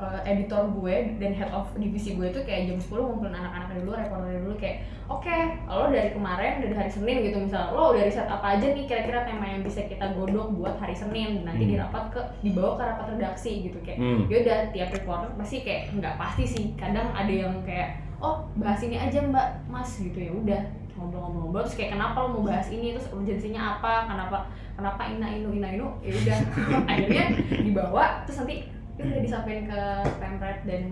eh, 0.00 0.20
editor 0.26 0.72
gue 0.72 1.20
dan 1.20 1.30
head 1.30 1.52
of 1.52 1.68
divisi 1.76 2.16
gue 2.16 2.32
itu 2.32 2.40
kayak 2.42 2.72
jam 2.72 2.78
10 2.80 2.88
ngumpulin 2.96 3.36
anak-anaknya 3.36 3.76
dulu, 3.84 3.92
reporternya 3.92 4.40
dulu 4.40 4.54
kayak 4.56 4.76
oke, 5.06 5.36
lo 5.66 5.90
dari 5.90 6.10
kemarin 6.10 6.62
dari 6.62 6.74
hari 6.74 6.88
Senin 6.88 7.20
gitu. 7.20 7.36
Misal, 7.38 7.74
lo 7.74 7.92
dari 7.92 8.08
set 8.08 8.24
apa 8.24 8.56
aja 8.56 8.66
nih 8.70 8.86
kira-kira 8.86 9.26
tema 9.26 9.44
yang 9.44 9.60
bisa 9.60 9.84
kita 9.84 10.14
godok 10.14 10.54
buat 10.54 10.74
hari 10.78 10.94
Senin? 10.94 11.42
Nanti 11.44 11.66
Hmm. 11.66 11.72
dirapat 11.76 12.04
ke 12.14 12.20
dibawa 12.40 12.78
ke 12.78 12.82
rapat 12.86 13.06
redaksi 13.18 13.52
gitu. 13.68 13.78
Kayak 13.82 13.98
Hmm. 14.00 14.20
ya 14.30 14.36
udah 14.40 14.58
tiap 14.70 14.88
reporter 14.94 15.28
pasti 15.36 15.56
kayak 15.60 15.82
nggak 15.92 16.14
pasti 16.16 16.44
sih. 16.46 16.64
Kadang 16.78 17.10
ada 17.12 17.32
yang 17.32 17.60
kayak 17.66 18.00
oh 18.22 18.46
bahas 18.56 18.80
ini 18.80 18.96
aja 18.96 19.18
mbak 19.20 19.66
mas 19.66 19.98
gitu. 19.98 20.16
Ya 20.16 20.32
udah 20.32 20.62
ngobrol-ngobrol. 20.94 21.64
Terus 21.66 21.76
kayak 21.76 21.90
kenapa 21.98 22.16
lo 22.22 22.28
mau 22.38 22.44
bahas 22.46 22.68
ini? 22.70 22.92
Terus 22.94 23.08
urgensinya 23.10 23.76
apa? 23.76 24.06
Kenapa 24.06 24.38
kenapa 24.78 25.02
ina 25.10 25.26
inu 25.26 25.48
ina 25.58 25.68
inu? 25.74 25.88
Ya 26.04 26.12
udah. 26.14 26.38
Akhirnya 26.90 27.24
dibawa 27.50 28.22
terus 28.24 28.40
nanti 28.40 28.62
ya 29.00 29.08
udah 29.16 29.22
disampaikan 29.24 29.64
ke 29.72 29.82
pemret 30.20 30.58
dan 30.68 30.84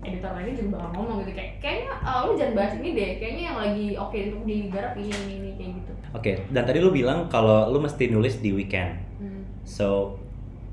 editor 0.00 0.30
lainnya 0.32 0.54
juga 0.56 0.68
bakal 0.78 0.90
ngomong 0.96 1.16
gitu 1.26 1.32
kayak 1.36 1.52
kayaknya 1.60 1.92
uh, 2.00 2.20
lu 2.24 2.32
jangan 2.38 2.54
bahas 2.56 2.72
ini 2.78 2.88
deh 2.96 3.10
kayaknya 3.20 3.42
yang 3.52 3.58
lagi 3.58 3.86
oke 3.98 4.16
untuk 4.16 4.42
digarap 4.46 4.94
ini 4.96 5.12
ini 5.12 5.34
ini 5.42 5.50
kayak 5.58 5.72
gitu 5.82 5.92
Oke, 6.10 6.42
dan 6.50 6.66
tadi 6.66 6.82
lu 6.82 6.90
bilang 6.90 7.30
kalau 7.30 7.70
lu 7.70 7.78
mesti 7.78 8.10
nulis 8.10 8.42
di 8.42 8.50
weekend. 8.50 8.98
Hmm. 9.22 9.46
So, 9.62 10.18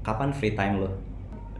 kapan 0.01 0.33
free 0.33 0.57
time 0.57 0.81
lu? 0.81 0.89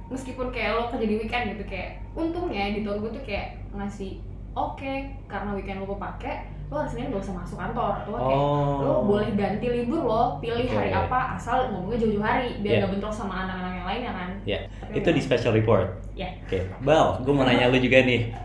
meskipun 0.07 0.47
kayak 0.55 0.71
lo 0.75 0.83
kerja 0.87 1.05
di 1.07 1.15
weekend 1.19 1.45
gitu 1.55 1.63
kayak 1.67 1.99
untungnya 2.15 2.71
editor 2.71 2.95
gue 3.03 3.11
tuh 3.19 3.23
kayak 3.27 3.59
ngasih 3.75 4.23
oke 4.55 4.93
karena 5.27 5.49
weekend 5.51 5.83
lo 5.83 5.99
pakai 5.99 6.47
lo 6.67 6.75
hari 6.75 6.89
Senin 6.89 7.07
gak 7.09 7.23
usah 7.23 7.35
masuk 7.37 7.55
kantor 7.55 7.93
lo 8.05 8.17
kayak 8.19 8.41
lo 8.83 8.93
boleh 9.03 9.29
ganti 9.33 9.67
libur 9.67 10.01
lo 10.03 10.23
pilih 10.37 10.67
hari 10.67 10.91
Oke. 10.91 10.99
apa 11.01 11.19
asal 11.33 11.71
ngomongnya 11.71 11.97
jauh-jauh 11.97 12.19
hari 12.19 12.59
biar 12.59 12.71
Yeah. 12.73 12.81
gak 12.83 12.91
bentrok 12.91 13.13
sama 13.13 13.47
anak-anak 13.47 13.71
yang 13.73 13.87
lain 13.87 14.01
ya 14.01 14.11
kan 14.11 14.29
Tapi 14.83 14.93
itu 14.93 15.09
di 15.09 15.21
special 15.21 15.53
report. 15.53 15.87
ya 16.13 16.27
Oke, 16.43 16.59
Bal, 16.81 17.23
gue 17.23 17.31
mau 17.31 17.43
nanya 17.43 17.67
lu 17.67 17.77
juga 17.77 18.03
nih. 18.03 18.35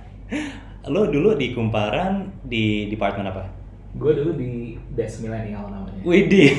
Lu 0.85 1.07
dulu 1.07 1.35
di 1.35 1.51
Kumparan 1.51 2.31
di 2.43 2.87
departemen 2.89 3.27
apa? 3.29 3.43
Gue 3.93 4.15
dulu 4.15 4.35
di 4.35 4.75
Des 4.91 5.13
Millennial 5.19 5.67
namanya. 5.69 6.01
Widih, 6.01 6.51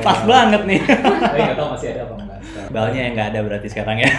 pas 0.00 0.20
banget 0.24 0.62
nih. 0.66 0.80
Tapi 0.82 1.38
nggak 1.38 1.56
tahu 1.56 1.68
masih 1.72 1.88
ada 1.92 2.00
apa 2.02 2.14
enggak. 2.16 2.40
Balnya 2.68 3.00
yang 3.02 3.12
nggak 3.14 3.28
ada 3.30 3.40
berarti 3.44 3.68
sekarang 3.68 3.96
ya. 4.00 4.10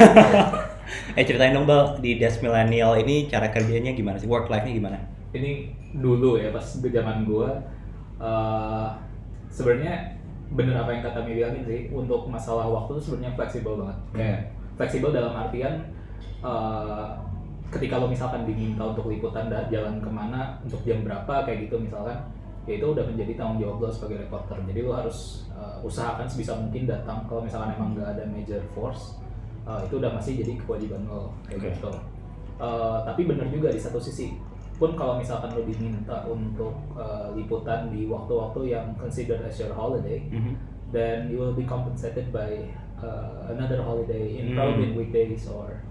eh 1.13 1.23
ceritain 1.25 1.51
dong 1.51 1.65
Bal, 1.65 1.97
di 1.97 2.15
Des 2.15 2.37
Millennial 2.39 2.95
ini 2.97 3.25
cara 3.25 3.49
kerjanya 3.49 3.91
gimana 3.91 4.17
sih? 4.17 4.25
Work 4.25 4.47
life-nya 4.47 4.73
gimana? 4.73 4.97
Ini 5.36 5.51
dulu 5.98 6.39
ya 6.39 6.51
pas 6.55 6.63
di 6.63 6.89
zaman 6.91 7.27
gue, 7.27 7.50
eh, 8.22 8.88
sebenarnya 9.51 10.15
bener 10.48 10.79
apa 10.79 10.89
yang 10.96 11.03
kata 11.03 11.19
Mi 11.27 11.36
bilangin 11.36 11.63
sih. 11.67 11.91
Untuk 11.91 12.31
masalah 12.31 12.67
waktu 12.67 12.96
tuh 13.00 13.03
sebenarnya 13.03 13.36
fleksibel 13.36 13.84
banget. 13.84 13.98
Kayak 14.15 14.39
fleksibel 14.79 15.10
dalam 15.12 15.34
artian 15.36 15.74
eh, 16.43 17.07
ketika 17.67 18.00
lo 18.00 18.07
misalkan 18.07 18.48
diminta 18.48 18.79
untuk 18.88 19.12
liputan 19.12 19.51
dan 19.51 19.67
jalan 19.67 20.00
ke 20.00 20.07
mana 20.07 20.55
untuk 20.63 20.79
jam 20.88 21.03
berapa 21.03 21.43
kayak 21.43 21.67
gitu 21.67 21.75
misalkan 21.84 22.15
ya 22.67 22.79
itu 22.79 22.88
udah 22.96 23.03
menjadi 23.03 23.36
tanggung 23.36 23.60
jawab 23.63 23.88
lo 23.88 23.89
sebagai 23.91 24.27
reporter 24.27 24.60
jadi 24.67 24.79
lo 24.88 24.91
harus 24.96 25.48
uh, 25.55 25.79
usahakan 25.84 26.27
sebisa 26.27 26.55
mungkin 26.55 26.88
datang 26.88 27.24
kalau 27.27 27.43
misalkan 27.43 27.75
emang 27.75 27.96
nggak 27.96 28.15
ada 28.15 28.24
major 28.27 28.60
force 28.75 29.19
uh, 29.67 29.79
itu 29.84 30.00
udah 30.00 30.12
masih 30.15 30.39
jadi 30.43 30.60
kewajiban 30.60 31.03
lo 31.07 31.31
kayak 31.48 31.60
Oke. 31.63 31.72
gitu 31.75 31.91
Uh, 32.57 33.05
tapi 33.05 33.29
benar 33.29 33.46
juga 33.53 33.69
di 33.69 33.77
satu 33.77 34.01
sisi 34.01 34.34
pun 34.77 34.93
kalau 34.93 35.17
misalkan 35.17 35.50
lo 35.51 35.62
diminta 35.62 36.22
untuk 36.24 36.74
uh, 36.93 37.34
liputan 37.34 37.89
di 37.89 38.05
waktu-waktu 38.05 38.72
yang 38.72 38.93
considered 38.96 39.41
as 39.41 39.57
your 39.57 39.74
holiday 39.74 40.22
Mhm. 40.29 40.53
then 40.89 41.27
you 41.27 41.38
will 41.38 41.51
be 41.51 41.65
compensated 41.65 42.29
by 42.29 42.69
uh, 42.98 43.50
another 43.50 43.81
holiday 43.81 44.25
Hmm. 44.31 44.39
in 44.39 44.46
probably 44.53 44.89
weekdays 44.96 45.46
or 45.48 45.81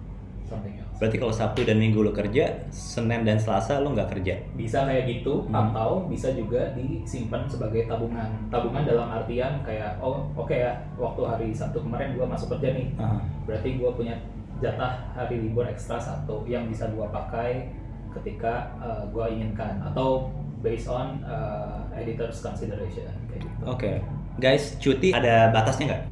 something 0.43 0.79
else 0.79 0.85
Berarti 0.97 1.21
kalau 1.21 1.29
Sabtu 1.31 1.61
dan 1.61 1.77
Minggu 1.77 2.01
lu 2.01 2.09
kerja, 2.09 2.65
Senin 2.73 3.21
dan 3.21 3.37
Selasa 3.37 3.85
lu 3.85 3.93
nggak 3.93 4.17
kerja? 4.17 4.41
bisa 4.55 4.87
kayak 4.87 5.05
gitu 5.05 5.45
Hmm. 5.45 5.69
atau 5.69 6.07
bisa 6.07 6.33
juga 6.33 6.73
disimpan 6.73 7.45
sebagai 7.45 7.85
tabungan 7.85 8.31
tabungan 8.49 8.87
dalam 8.87 9.11
artian 9.11 9.61
kayak 9.61 9.99
oh 9.99 10.25
oke 10.33 10.55
ya 10.55 10.73
waktu 10.97 11.21
hari 11.21 11.49
Sabtu 11.51 11.83
kemarin 11.83 12.15
gua 12.15 12.25
masuk 12.27 12.55
kerja 12.55 12.73
nih 12.73 12.95
Aha. 12.97 13.19
berarti 13.45 13.77
gua 13.77 13.93
punya 13.93 14.15
jatah 14.57 15.05
hari 15.13 15.43
libur 15.43 15.67
ekstra 15.67 15.99
satu 15.99 16.47
yang 16.47 16.65
bisa 16.65 16.89
gua 16.89 17.13
pakai 17.13 17.69
ketika 18.17 18.53
uh, 18.77 19.03
gua 19.09 19.27
inginkan 19.27 19.81
atau 19.83 20.29
based 20.59 20.87
on 20.87 21.21
uh, 21.23 21.85
editor's 21.93 22.39
consideration 22.39 23.07
kayak 23.27 23.43
gitu 23.43 23.63
Oke, 23.65 23.93
guys, 24.37 24.77
cuti 24.77 25.11
ada 25.11 25.51
batasnya 25.51 25.85
nggak? 25.89 26.03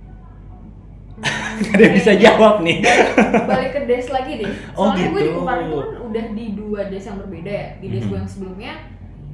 Hmm, 1.15 1.23
Gak 1.57 1.73
ada 1.73 1.83
yang 1.83 1.95
bisa 1.95 2.13
jawab 2.17 2.55
nih. 2.61 2.83
balik, 3.47 3.71
ke 3.73 3.81
des 3.85 4.07
lagi 4.09 4.33
deh 4.37 4.51
Oh, 4.73 4.91
soalnya 4.91 5.07
gue 5.09 5.21
di 5.21 5.25
gitu. 5.25 5.37
Kumparan 5.37 5.63
itu 5.63 5.77
kan 5.77 5.89
udah 6.05 6.25
di 6.33 6.47
dua 6.53 6.81
des 6.89 7.05
yang 7.05 7.19
berbeda 7.19 7.53
ya 7.53 7.69
di 7.79 7.87
des 7.89 8.03
Mhm. 8.03 8.09
gue 8.09 8.19
yang 8.19 8.29
sebelumnya 8.29 8.73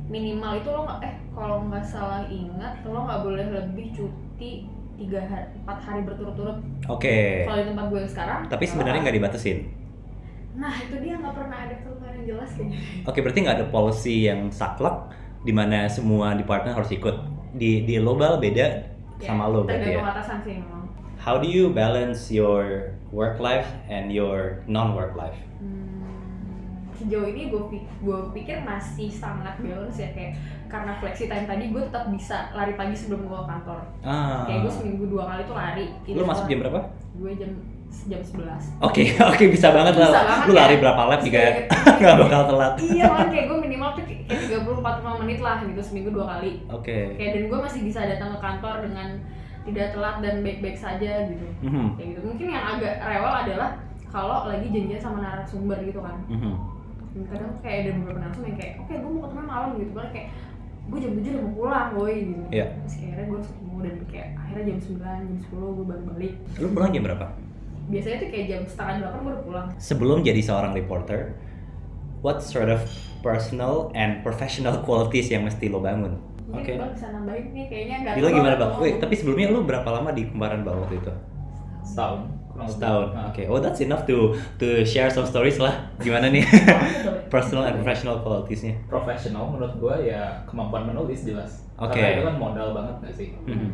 minimal 0.07 0.53
itu 0.57 0.69
lo 0.69 0.81
nggak 0.85 1.01
eh 1.01 1.15
kalau 1.31 1.57
nggak 1.65 1.81
salah 1.83 2.23
ingat 2.27 2.75
lo 2.85 3.01
nggak 3.01 3.21
boleh 3.23 3.45
lebih 3.49 3.87
cuti 3.91 4.67
tiga 4.95 5.21
hari 5.23 5.47
empat 5.57 5.79
hari 5.81 6.01
berturut-turut 6.03 6.59
Oke. 6.87 7.47
kalau 7.47 7.57
di 7.57 7.67
tempat 7.67 7.87
gue 7.89 7.99
yang 7.99 8.13
sekarang 8.13 8.41
Tapi 8.45 8.65
sebenarnya 8.67 9.01
nggak 9.01 9.17
dibatasin. 9.17 9.59
nah 10.53 10.75
itu 10.77 10.99
dia 10.99 11.15
nggak 11.17 11.33
pernah 11.33 11.59
ada 11.63 11.77
jelas 12.31 12.51
kayaknya 12.53 12.79
Oke, 13.03 13.19
berarti 13.19 13.39
nggak 13.41 13.57
ada 13.57 13.67
policy 13.69 14.25
yang 14.25 14.49
saklek 14.49 14.97
di 15.41 15.51
mana 15.51 15.85
semua 15.87 16.33
departemen 16.33 16.73
harus 16.73 16.91
ikut. 16.91 17.17
Di 17.51 17.83
di 17.83 17.97
global 17.97 18.37
beda 18.37 18.87
sama 19.19 19.45
lo 19.45 19.63
berarti 19.63 19.85
tergantung 19.85 20.07
ya. 20.07 20.13
atasan 20.13 20.39
sih 20.41 20.55
memang 20.57 20.83
How 21.17 21.37
do 21.37 21.45
you 21.45 21.69
balance 21.71 22.29
your 22.29 22.93
work 23.11 23.37
life 23.39 23.69
and 23.87 24.09
your 24.09 24.65
non 24.65 24.95
work 24.95 25.13
life? 25.13 25.37
Hmm, 25.61 26.01
sejauh 26.95 27.27
ini 27.27 27.49
gue 27.49 27.63
gue 27.77 28.19
pikir 28.33 28.61
masih 28.61 29.09
sangat 29.09 29.57
balance 29.59 29.97
ya 29.97 30.09
kayak 30.13 30.37
karena 30.67 30.93
flexi 30.97 31.27
time 31.27 31.45
tadi 31.45 31.69
gue 31.69 31.83
tetap 31.83 32.09
bisa 32.09 32.49
lari 32.53 32.73
pagi 32.73 32.93
sebelum 32.93 33.25
gue 33.25 33.35
ke 33.35 33.47
kantor 33.47 33.81
Ah. 34.01 34.45
kayak 34.45 34.63
gue 34.63 34.73
seminggu 34.73 35.05
dua 35.07 35.25
kali 35.27 35.43
tuh 35.45 35.53
lari 35.53 35.87
Lu 36.07 36.25
masuk 36.25 36.47
jam 36.47 36.61
berapa? 36.61 36.81
gue 37.13 37.31
jam 37.35 37.51
jam 38.03 38.21
11 38.21 38.81
Oke, 38.81 39.03
oke 39.31 39.45
bisa 39.49 39.69
banget 39.71 39.93
Bisa 39.95 40.07
lah. 40.07 40.23
banget 40.23 40.39
Lu 40.43 40.53
ya. 40.53 40.59
lari 40.59 40.77
berapa 40.77 41.03
lap 41.05 41.21
juga 41.21 41.39
Iya. 41.39 41.53
nggak 42.01 42.17
bakal 42.19 42.41
telat. 42.47 42.73
iya 42.81 43.05
kan 43.07 43.27
kayak 43.29 43.45
gue 43.47 43.59
minimal 43.61 43.91
tuh 43.93 44.05
kayak 44.05 44.23
30 44.27 44.81
45 44.81 45.21
menit 45.21 45.39
lah 45.39 45.57
gitu 45.63 45.81
seminggu 45.81 46.11
dua 46.11 46.27
kali 46.31 46.53
Oke. 46.69 46.99
kayak 47.15 47.31
dan 47.33 47.45
gue 47.47 47.59
masih 47.61 47.81
bisa 47.83 48.01
datang 48.03 48.31
ke 48.31 48.39
kantor 48.39 48.75
dengan 48.83 49.09
tidak 49.61 49.87
telat 49.91 50.17
dan 50.19 50.35
baik-baik 50.41 50.75
saja 50.75 51.11
gitu 51.27 51.47
Mhm, 51.61 51.87
kayak 51.95 52.09
gitu 52.11 52.21
mungkin 52.25 52.47
yang 52.49 52.65
agak 52.71 52.95
rewel 52.99 53.35
adalah 53.37 53.71
kalau 54.07 54.39
lagi 54.45 54.67
janjian 54.67 54.99
sama 54.99 55.19
narasumber 55.21 55.79
gitu 55.81 56.01
kan 56.01 56.17
mhm. 56.27 56.55
Dan 57.11 57.27
kadang 57.27 57.53
kayak 57.61 57.79
ada 57.81 57.91
beberapa 57.97 58.19
narasumber 58.21 58.49
yang 58.49 58.59
kayak 58.59 58.73
oke 58.79 58.93
gue 58.95 59.11
mau 59.11 59.23
ketemu 59.23 59.43
malam 59.45 59.71
gitu 59.77 59.93
kan 59.93 60.09
kayak 60.11 60.29
gue 60.83 60.99
jam 60.99 61.13
7 61.13 61.23
udah 61.23 61.43
mau 61.43 61.53
pulang 61.55 61.89
boy 61.93 62.15
gitu 62.17 62.43
Iya. 62.51 62.67
terus 62.73 62.95
kayak 62.97 63.11
akhirnya 63.11 63.27
gue 63.29 63.41
ketemu 63.45 63.77
dan 63.79 63.95
kayak 64.09 64.29
akhirnya 64.35 64.65
jam 64.65 64.79
9, 64.81 64.97
jam 65.21 65.39
10 65.45 65.77
gue 65.77 65.85
baru 65.87 66.03
balik 66.09 66.33
Lu 66.57 66.67
pulang 66.71 66.91
jam 66.91 67.03
berapa? 67.05 67.27
Biasanya 67.91 68.17
tuh 68.19 68.29
kayak 68.31 68.47
jam 68.47 68.63
setengah 68.65 68.95
delapan 68.99 69.21
udah 69.27 69.41
pulang 69.43 69.67
Sebelum 69.77 70.19
jadi 70.23 70.41
seorang 70.41 70.73
reporter, 70.73 71.35
what 72.21 72.39
sort 72.39 72.69
of 72.69 72.81
personal 73.21 73.91
and 73.93 74.23
professional 74.23 74.81
qualities 74.81 75.29
yang 75.29 75.43
mesti 75.43 75.67
lo 75.67 75.79
bangun? 75.79 76.15
Oke. 76.51 76.75
Bang 76.75 76.91
bisa 76.91 77.11
nambahin 77.11 77.51
nih 77.51 77.67
kayaknya 77.67 77.97
nggak 78.03 78.15
Dilo 78.17 78.27
tahu 78.27 78.37
gimana 78.39 78.55
bang? 78.57 78.71
Wait, 78.79 78.97
tapi 78.99 79.15
sebelumnya 79.15 79.47
lu 79.51 79.63
berapa 79.63 79.87
lama 79.87 80.11
di 80.11 80.27
Kumparan 80.27 80.63
bang 80.63 80.77
waktu 80.77 80.97
itu? 80.99 81.13
setahun. 81.81 82.21
Setahun. 82.67 83.07
Nah, 83.15 83.31
Oke. 83.31 83.43
Oh, 83.47 83.57
that's 83.57 83.81
enough 83.81 84.05
to 84.05 84.35
to 84.59 84.85
share 84.85 85.09
some 85.09 85.25
stories 85.25 85.57
lah. 85.57 85.75
Gimana 85.97 86.29
nih? 86.29 86.45
Personal 87.35 87.67
and 87.67 87.79
professional 87.79 88.21
qualitiesnya. 88.21 88.75
profesional 88.87 89.49
menurut 89.49 89.75
gua 89.79 89.95
ya 89.97 90.43
kemampuan 90.45 90.87
menulis 90.87 91.23
jelas 91.23 91.63
Oke. 91.79 91.95
karena 91.95 92.19
itu 92.19 92.23
kan 92.27 92.37
modal 92.37 92.69
banget 92.75 92.95
gak 93.01 93.15
sih 93.15 93.29
Mhm. 93.47 93.71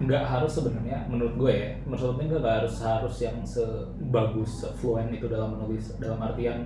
Nggak 0.00 0.24
harus 0.24 0.52
sebenarnya 0.56 1.04
menurut 1.06 1.36
gue 1.36 1.52
ya 1.52 1.68
menurut 1.84 2.16
gue 2.16 2.32
nggak 2.32 2.56
harus 2.64 2.80
harus 2.80 3.16
yang 3.20 3.36
sebagus 3.44 4.64
fluent 4.80 5.12
itu 5.12 5.28
dalam 5.28 5.52
menulis 5.54 5.92
dalam 6.00 6.16
artian 6.18 6.64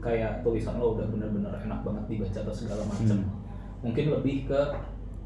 kayak 0.00 0.40
tulisan 0.40 0.80
lo 0.80 0.96
udah 0.96 1.04
bener-bener 1.04 1.52
enak 1.60 1.84
banget 1.84 2.04
dibaca 2.08 2.38
atau 2.40 2.54
segala 2.54 2.82
macam 2.88 3.20
Hmm. 3.20 3.28
mungkin 3.84 4.12
lebih 4.12 4.48
ke 4.48 4.60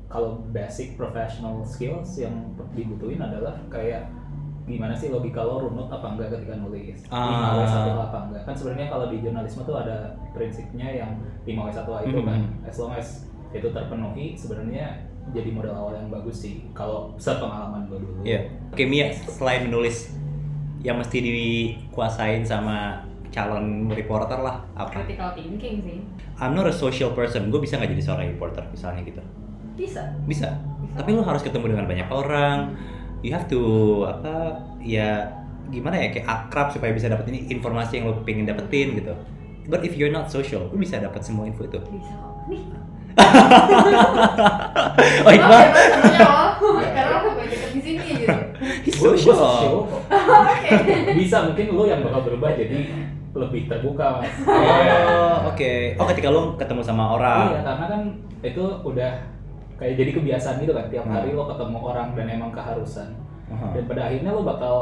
kalau 0.07 0.43
basic 0.51 0.95
professional 0.95 1.63
skills 1.63 2.19
yang 2.19 2.35
dibutuhin 2.71 3.19
adalah 3.19 3.55
kayak 3.67 4.11
gimana 4.65 4.97
sih 4.97 5.13
logika 5.13 5.43
lo 5.43 5.69
runut 5.69 5.87
apa 5.87 6.17
enggak 6.17 6.35
ketika 6.35 6.57
nulis 6.57 7.07
Ah. 7.13 7.55
5W1 7.61 7.95
apa 8.01 8.19
enggak 8.27 8.43
kan 8.47 8.55
sebenarnya 8.57 8.87
kalau 8.89 9.07
di 9.07 9.21
jurnalisme 9.21 9.63
tuh 9.63 9.77
ada 9.77 10.17
prinsipnya 10.33 10.89
yang 10.91 11.11
5W1A 11.45 12.09
itu 12.09 12.19
kan 12.19 12.41
Mhm. 12.41 12.67
as 12.67 12.77
long 12.79 12.95
as 12.95 13.09
itu 13.53 13.69
terpenuhi 13.69 14.35
sebenarnya 14.35 15.04
jadi 15.33 15.49
modal 15.55 15.73
awal 15.73 15.93
yang 15.97 16.13
bagus 16.13 16.45
sih 16.45 16.67
kalau 16.77 17.15
sepengalaman 17.17 17.89
gue 17.89 17.99
dulu 17.99 18.21
Iya. 18.27 18.51
Oke 18.75 18.85
Mia, 18.85 19.09
selain 19.15 19.65
menulis 19.65 20.13
yang 20.85 21.01
mesti 21.01 21.17
dikuasain 21.25 22.45
sama 22.45 23.01
calon 23.33 23.89
reporter 23.91 24.37
lah 24.39 24.63
apa? 24.77 25.01
critical 25.03 25.33
thinking 25.35 25.81
sih 25.83 25.99
I'm 26.37 26.53
not 26.53 26.67
a 26.69 26.75
social 26.75 27.15
person. 27.15 27.49
Gue 27.49 27.63
bisa 27.63 27.79
nggak 27.79 27.91
jadi 27.95 28.03
seorang 28.03 28.27
reporter 28.37 28.63
misalnya 28.69 29.03
gitu? 29.07 29.23
bisa 29.75 30.03
Bisa. 30.29 30.55
Tapi 30.95 31.11
lo 31.11 31.27
harus 31.27 31.43
ketemu 31.43 31.75
dengan 31.75 31.87
banyak 31.91 32.09
orang. 32.11 32.79
You 33.27 33.35
have 33.35 33.49
to 33.51 33.61
apa 34.07 34.61
ya 34.79 35.27
gimana 35.73 35.97
ya 35.99 36.13
kayak 36.13 36.29
akrab 36.29 36.71
supaya 36.71 36.93
bisa 36.93 37.09
dapetin 37.09 37.49
informasi 37.51 37.99
yang 37.99 38.13
lo 38.13 38.21
pengen 38.23 38.47
dapetin 38.47 38.95
gitu. 39.01 39.15
But 39.65 39.81
if 39.81 39.95
you're 39.95 40.11
not 40.11 40.29
social, 40.29 40.67
lo 40.67 40.77
bisa 40.77 40.99
dapat 40.99 41.21
semua 41.21 41.45
info 41.45 41.65
itu. 41.65 41.81
bisa 41.83 42.13
kok 42.15 42.45
nih 42.47 42.63
Oh 45.17 45.31
Iqbal, 45.31 45.65
lo 46.59 46.71
karena 46.83 47.17
lo 47.17 47.31
banyak 47.33 47.61
di 47.71 47.81
sini 47.81 48.03
gitu 48.19 48.35
he's 48.83 48.97
social. 48.97 49.87
bisa 51.21 51.37
mungkin 51.45 51.65
lu 51.71 51.85
yang 51.85 52.03
bakal 52.03 52.21
berubah 52.25 52.53
jadi 52.53 52.91
lebih 53.31 53.67
terbuka 53.67 54.19
mas 54.19 54.31
Oh, 54.43 55.49
oke. 55.49 55.73
Oh, 55.97 56.07
ketika 56.07 56.29
lo 56.29 56.55
ketemu 56.55 56.83
sama 56.83 57.05
orang. 57.13 57.51
Iya, 57.51 57.61
karena 57.65 57.85
kan 57.89 58.03
itu 58.43 58.65
udah 58.83 59.11
kayak 59.75 59.95
jadi 59.97 60.11
kebiasaan 60.13 60.57
gitu 60.59 60.71
kan 60.71 60.87
tiap 60.87 61.07
hari 61.07 61.31
Hmm. 61.31 61.39
lo 61.39 61.45
ketemu 61.49 61.79
orang 61.81 62.09
dan 62.15 62.27
emang 62.29 62.51
keharusan 62.51 63.11
Aha. 63.49 63.75
dan 63.75 63.85
pada 63.85 64.03
akhirnya 64.07 64.31
lo 64.31 64.43
bakal 64.43 64.77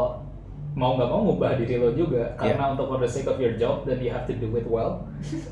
mau 0.72 0.96
nggak 0.96 1.08
mau 1.08 1.20
ngubah 1.28 1.60
diri 1.60 1.76
lo 1.76 1.92
juga. 1.92 2.32
Iya. 2.40 2.56
karena 2.56 2.72
untuk 2.72 2.88
for 2.88 2.98
the 2.98 3.08
sake 3.08 3.28
of 3.28 3.36
your 3.36 3.52
job 3.54 3.84
then 3.84 4.00
you 4.00 4.08
have 4.08 4.24
to 4.24 4.32
do 4.32 4.48
it 4.56 4.64
well. 4.64 5.04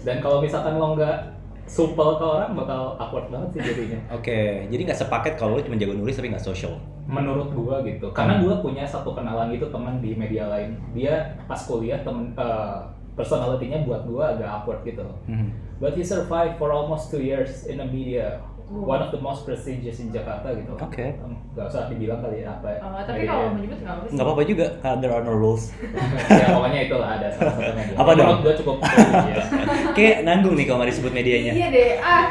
Dan 0.05 0.25
kalau 0.25 0.41
misalkan 0.41 0.81
lo 0.81 0.97
nggak 0.97 1.37
supel 1.71 2.19
ke 2.19 2.25
orang 2.27 2.59
bakal 2.59 2.99
awkward 2.99 3.31
banget 3.31 3.49
sih 3.55 3.61
jadinya. 3.63 4.01
Oke, 4.11 4.67
jadi 4.67 4.81
nggak 4.91 5.01
sepaket 5.07 5.35
kalau 5.39 5.55
lo 5.55 5.63
cuma 5.63 5.79
jago 5.79 5.95
nulis 5.95 6.17
tapi 6.17 6.33
nggak 6.33 6.43
social. 6.45 6.75
menurut 7.11 7.51
gua 7.51 7.83
gitu. 7.83 8.07
Karena 8.15 8.39
gua 8.39 8.63
punya 8.63 8.87
satu 8.87 9.11
kenalan 9.11 9.51
gitu 9.51 9.67
teman 9.67 9.99
di 9.99 10.15
media 10.15 10.47
lain. 10.47 10.79
Dia 10.95 11.35
pas 11.51 11.59
kuliah 11.59 11.99
temen 12.07 12.31
eh, 12.39 12.79
personality-nya 13.19 13.83
buat 13.83 14.07
gua 14.07 14.39
agak 14.39 14.47
awkward 14.47 14.81
gitu. 14.87 15.03
Mhm. 15.27 15.71
but 15.81 15.97
he 15.97 16.05
survived 16.05 16.61
for 16.61 16.69
almost 16.71 17.09
two 17.09 17.25
years 17.25 17.65
in 17.65 17.81
a 17.81 17.89
media 17.89 18.37
one 18.71 19.01
of 19.01 19.11
the 19.11 19.19
most 19.19 19.43
prestigious 19.43 19.99
in 19.99 20.09
Jakarta 20.09 20.47
gitu 20.53 20.71
Oke. 20.73 21.03
Em, 21.13 21.35
nggak 21.51 21.67
usah 21.67 21.91
dibilang 21.91 22.23
kali 22.23 22.41
ya 22.41 22.55
apa 22.55 22.71
Oh, 22.79 23.03
tapi 23.03 23.19
media. 23.19 23.29
kalau 23.29 23.45
menyebut 23.53 23.79
nggak 23.79 23.91
apa 23.91 24.03
sih. 24.03 24.13
Nggak 24.15 24.25
apa-apa 24.25 24.43
juga, 24.45 24.67
karena 24.79 24.97
there 24.97 25.13
are 25.13 25.25
no 25.25 25.35
rules. 25.35 25.65
ya 26.33 26.47
pokoknya 26.49 26.81
itulah 26.87 27.09
ada 27.13 27.27
salah 27.29 27.53
satu 27.53 27.73
media 27.75 27.95
Apa 27.97 28.11
dong? 28.15 28.37
gua 28.41 28.55
cukup 28.55 28.77
prestigious 28.79 29.47
Kayak 29.99 30.17
nanggung 30.23 30.55
nih 30.55 30.65
kalau 30.65 30.79
nggak 30.79 30.91
disebut 30.93 31.13
medianya. 31.13 31.53
Iya 31.53 31.69
deh. 31.69 31.91
Ah. 31.99 32.25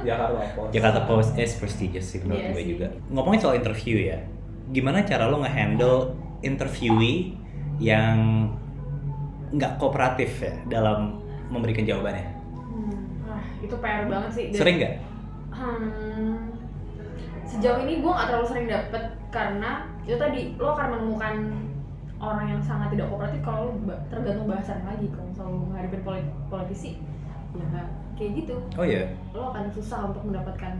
Jakarta 0.00 0.32
Post 0.54 0.70
Jakarta 0.72 1.00
Post 1.04 1.30
is 1.36 1.52
prestigious 1.54 2.06
sih 2.06 2.18
menurut 2.20 2.38
Iya 2.40 2.50
gue 2.52 2.64
juga. 2.64 2.86
Ngomongin 3.10 3.40
soal 3.40 3.54
interview 3.56 3.98
ya, 4.00 4.22
gimana 4.70 5.02
cara 5.02 5.26
lo 5.26 5.38
nge-handle 5.38 6.14
interviewee 6.40 7.34
yang 7.76 8.46
nggak 9.50 9.76
kooperatif 9.76 10.30
ya 10.38 10.54
dalam 10.70 11.18
memberikan 11.50 11.82
jawabannya? 11.82 12.30
Hmm, 12.62 12.94
ah, 13.26 13.42
itu 13.58 13.74
PR 13.74 14.06
banget 14.06 14.30
sih. 14.30 14.44
Dan- 14.48 14.56
Sering 14.56 14.76
nggak? 14.78 14.94
Hmm, 15.50 16.54
sejauh 17.42 17.82
ini 17.82 18.00
gue 18.00 18.10
nggak 18.10 18.28
terlalu 18.28 18.46
sering 18.46 18.66
dapet 18.66 19.02
karena 19.28 19.70
itu 20.02 20.16
tadi 20.16 20.40
lo 20.56 20.72
akan 20.72 20.86
menemukan 20.94 21.34
orang 22.16 22.46
yang 22.48 22.60
sangat 22.62 22.92
tidak 22.92 23.08
kooperatif 23.08 23.40
kalau 23.42 23.72
lo 23.72 23.94
tergantung 24.06 24.46
bahasan 24.46 24.84
lagi 24.84 25.06
kalau 25.10 25.26
misalnya 25.26 25.50
lo 25.50 25.58
menghadapi 25.66 25.98
polit- 26.00 26.34
politisi 26.46 26.90
ya 27.50 27.64
nggak 27.66 27.86
kayak 28.14 28.30
gitu 28.38 28.54
Oh 28.78 28.86
iya, 28.86 29.10
lo 29.32 29.50
akan 29.50 29.66
susah 29.68 30.12
untuk 30.12 30.22
mendapatkan 30.22 30.74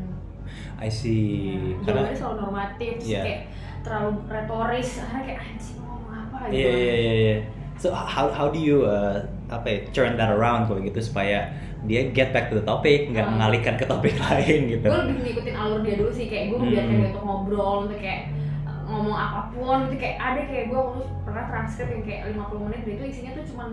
I 0.82 0.90
see. 0.90 1.78
Nah, 1.82 1.94
Karena 1.94 2.10
selalu 2.10 2.36
normatif 2.42 2.94
Iya. 3.00 3.22
kayak 3.22 3.42
terlalu 3.86 4.10
retoris 4.26 4.90
akhirnya 4.98 5.22
kayak 5.26 5.40
anjing 5.46 5.78
ngomong 5.78 6.10
apa 6.10 6.38
gitu 6.50 6.58
Iya 6.58 6.70
iya 6.74 6.94
iya 6.94 7.14
iya. 7.14 7.36
So 7.80 7.88
how 7.90 8.28
how 8.28 8.46
do 8.46 8.60
you 8.60 8.84
uh, 8.84 9.24
apa 9.48 9.66
ya, 9.66 9.78
turn 9.90 10.12
that 10.14 10.28
around 10.28 10.68
kalau 10.68 10.78
gitu 10.78 11.00
supaya 11.00 11.48
dia 11.82 12.12
get 12.12 12.28
back 12.30 12.52
to 12.52 12.54
the 12.54 12.62
topic, 12.62 13.08
nggak 13.08 13.24
Hmm. 13.24 13.34
mengalihkan 13.34 13.74
ke 13.74 13.84
topik 13.84 14.20
lain 14.22 14.68
gitu. 14.68 14.84
gue 14.84 15.00
lebih 15.02 15.16
ngikutin 15.24 15.54
alur 15.56 15.80
dia 15.80 15.96
dulu 15.96 16.12
sih 16.12 16.28
kayak 16.28 16.52
gue 16.52 16.58
membiarkan 16.60 16.86
Hmm. 16.86 17.00
dia 17.00 17.08
untuk 17.08 17.24
ngobrol 17.24 17.76
untuk 17.82 17.98
kayak 17.98 18.20
uh, 18.62 18.84
ngomong 18.86 19.16
apa 19.16 19.40
pun 19.50 19.88
gitu 19.88 19.96
kayak 19.96 20.16
ada 20.20 20.40
kayak 20.44 20.64
gue 20.68 20.76
ngurus 20.78 21.08
pernah 21.24 21.44
transkrip 21.48 21.88
yang 21.88 22.04
kayak 22.04 22.20
50 22.30 22.64
menit 22.68 22.80
dia 22.84 22.94
itu 22.94 23.04
isinya 23.08 23.32
tuh 23.32 23.44
cuman 23.48 23.68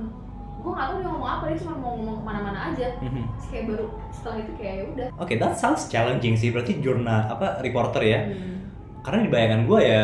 gue 0.58 0.72
nggak 0.72 0.88
tahu 0.88 0.98
dia 0.98 1.10
ngomong 1.10 1.30
apa 1.30 1.44
dia 1.46 1.58
cuma 1.60 1.74
mau 1.76 1.92
ngomong 1.94 2.16
ke 2.16 2.24
mana-mana 2.24 2.60
aja 2.66 2.88
Mhm. 2.98 3.24
terus 3.30 3.48
kayak 3.50 3.66
baru 3.68 3.86
setelah 4.10 4.38
itu 4.40 4.52
kayak 4.56 4.74
ya 4.74 4.84
udah 4.88 5.08
Oke, 5.18 5.34
that 5.36 5.54
sounds 5.54 5.84
challenging 5.86 6.34
sih. 6.34 6.50
Berarti 6.50 6.80
jurnal 6.80 7.28
apa 7.28 7.60
reporter 7.60 8.02
ya? 8.02 8.20
Hmm. 8.24 8.72
Karena 9.02 9.20
di 9.22 9.30
bayangan 9.30 9.62
gue 9.64 9.82
ya, 9.84 10.04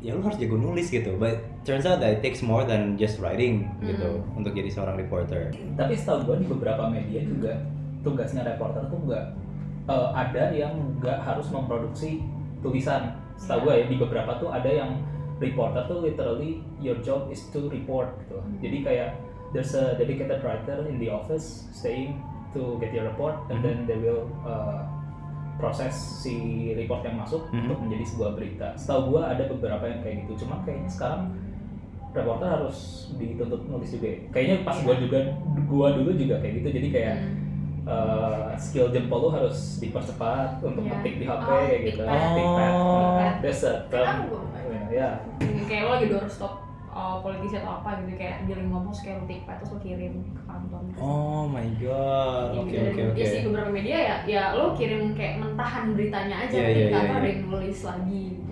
ya 0.00 0.10
lu 0.12 0.20
harus 0.22 0.36
jago 0.36 0.56
nulis 0.56 0.88
gitu. 0.88 1.12
But 1.14 1.44
turns 1.64 1.84
out 1.84 1.98
that 1.98 2.12
it 2.12 2.20
takes 2.20 2.40
more 2.40 2.62
than 2.62 2.94
just 2.94 3.18
writing 3.18 3.68
gitu 3.80 4.20
Hmm. 4.20 4.38
untuk 4.38 4.52
jadi 4.52 4.68
seorang 4.68 4.96
reporter. 4.96 5.48
tapi 5.74 5.92
setahu 5.92 6.18
gua 6.24 6.36
di 6.36 6.46
beberapa 6.46 6.84
media 6.86 7.20
juga 7.20 7.52
tugasnya 8.00 8.44
reporter 8.44 8.84
tuh 8.86 9.00
nggak 9.02 9.24
eh, 9.84 10.08
ada 10.14 10.44
yang 10.50 10.72
nggak 10.96 11.18
harus 11.18 11.48
memproduksi 11.48 12.20
tulisan 12.60 13.12
setahu 13.36 13.68
gua 13.68 13.74
ya 13.76 13.84
di 13.84 13.96
beberapa 13.96 14.36
tuh 14.36 14.48
ada 14.48 14.68
yang 14.68 15.00
reporter 15.36 15.82
tuh 15.84 16.00
literally 16.00 16.60
your 16.78 16.96
job 17.00 17.26
is 17.28 17.42
to 17.50 17.66
report 17.68 18.12
gitu 18.20 18.38
Hmm. 18.38 18.56
jadi 18.60 18.78
kayak 18.80 19.08
there's 19.50 19.72
a 19.72 19.94
dedicated 19.94 20.40
writer 20.40 20.84
in 20.84 20.96
the 20.96 21.08
office 21.08 21.68
staying 21.70 22.18
to 22.50 22.78
get 22.78 22.90
your 22.90 23.04
report 23.04 23.34
and 23.48 23.58
Mhm. 23.58 23.64
then 23.64 23.76
they 23.84 23.98
will 23.98 24.24
uh, 24.42 24.82
proses 25.54 25.94
si 25.94 26.34
report 26.74 27.02
yang 27.02 27.14
masuk 27.16 27.46
Mhm. 27.48 27.66
untuk 27.66 27.78
menjadi 27.80 28.04
sebuah 28.06 28.30
berita 28.34 28.68
setahu 28.74 29.12
gua 29.12 29.30
ada 29.30 29.46
beberapa 29.46 29.84
yang 29.86 30.00
kayak 30.02 30.16
gitu 30.24 30.44
cuma 30.44 30.58
kayaknya 30.62 30.90
sekarang 30.90 31.22
reporter 32.14 32.46
harus 32.48 32.78
dituntut 33.12 33.66
nulis 33.66 33.90
juga 33.90 34.06
ya. 34.08 34.18
kayaknya 34.30 34.56
pas 34.62 34.76
gua 34.78 34.94
juga 34.94 35.18
gua 35.64 35.88
dulu 35.92 36.10
juga 36.14 36.38
kayak 36.38 36.54
gitu 36.56 36.68
jadi 36.72 36.88
kayak 36.90 37.16
Hmm. 37.16 37.36
uh, 37.84 38.48
skill 38.56 38.88
jempol 38.88 39.18
lu 39.20 39.30
harus 39.30 39.76
dipercepat 39.76 40.56
untuk 40.58 40.80
Iya. 40.80 40.94
ngetik 40.94 41.14
di 41.14 41.24
HP 41.26 41.44
Oh, 41.44 41.58
kayak 41.60 41.80
gitu 41.84 42.00
tickpad. 42.00 42.32
tickpad 42.32 42.72
Oh. 42.72 43.18
there's 43.40 43.62
a 43.62 43.72
term 43.84 44.06
Kenapa 44.08 44.24
gua 44.24 44.40
nggak? 44.40 44.88
ya 44.90 45.08
Hmm, 45.36 45.62
kayak 45.64 45.82
lo 45.82 45.90
lagi 45.92 46.06
doorstop 46.08 46.52
uh, 46.88 47.16
politisi 47.18 47.54
atau 47.56 47.72
apa 47.76 48.00
gitu 48.00 48.14
kayak 48.14 48.36
dia 48.44 48.54
lagi 48.54 48.68
ngomong 48.68 48.94
kayak 48.94 49.16
lo 49.16 49.24
tiktok 49.26 49.54
terus 49.58 49.70
lo 49.70 49.78
kirim 49.80 50.14
ke 50.24 50.42
kantor 50.44 50.80
gitu. 50.86 50.98
Oh 50.98 51.44
my 51.44 51.66
god. 51.76 52.46
Ya, 52.48 52.56
Oke 52.56 52.70
gitu. 52.70 52.86
oke 52.86 53.02
oke. 53.04 53.18
ya 53.18 53.26
sih 53.26 53.40
beberapa 53.44 53.70
media 53.70 53.96
ya 53.98 54.16
ya 54.24 54.42
lo 54.54 54.64
kirim 54.72 55.02
kayak 55.12 55.34
mentahan 55.38 55.84
beritanya 55.90 56.36
aja 56.40 56.54
Iya, 56.54 56.68
iya, 56.70 56.86
iya, 56.86 56.96
ada 56.96 57.16
iya. 57.18 57.28
yang 57.28 57.40
nulis 57.44 57.78
lagi 57.82 58.22
gitu 58.32 58.43